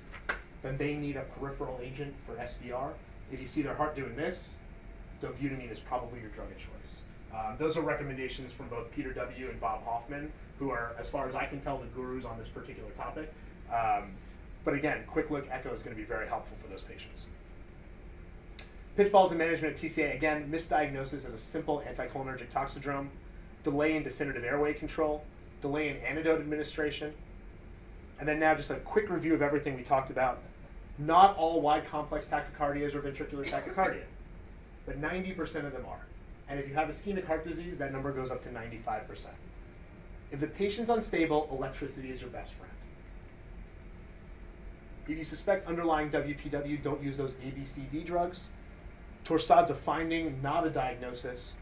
[0.64, 2.92] then they need a peripheral agent for SVR.
[3.32, 4.58] If you see their heart doing this,
[5.22, 7.04] dobutamine is probably your drug of choice.
[7.34, 9.50] Um, those are recommendations from both Peter W.
[9.50, 12.50] and Bob Hoffman, who are, as far as I can tell, the gurus on this
[12.50, 13.32] particular topic.
[13.72, 14.12] Um,
[14.64, 17.28] but again, quick look echo is going to be very helpful for those patients.
[18.96, 23.10] Pitfalls in management of TCA, again, misdiagnosis as a simple anticholinergic toxidrome,
[23.64, 25.26] delay in definitive airway control,
[25.62, 27.14] delay in antidote administration,
[28.20, 30.40] and then now just a quick review of everything we talked about.
[30.98, 34.04] Not all wide complex tachycardias are ventricular tachycardia,
[34.86, 36.06] but 90% of them are.
[36.48, 39.28] And if you have ischemic heart disease, that number goes up to 95%.
[40.32, 42.72] If the patient's unstable, electricity is your best friend.
[45.08, 48.50] If you suspect underlying WPW, don't use those ABCD drugs.
[49.26, 51.56] Torsades a finding, not a diagnosis.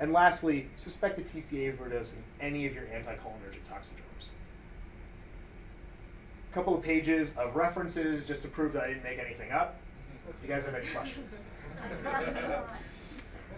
[0.00, 4.30] And lastly, suspect a TCA overdose in any of your anticholinergic toxidromes.
[6.50, 9.78] A couple of pages of references just to prove that I didn't make anything up.
[10.42, 11.42] You guys have any questions?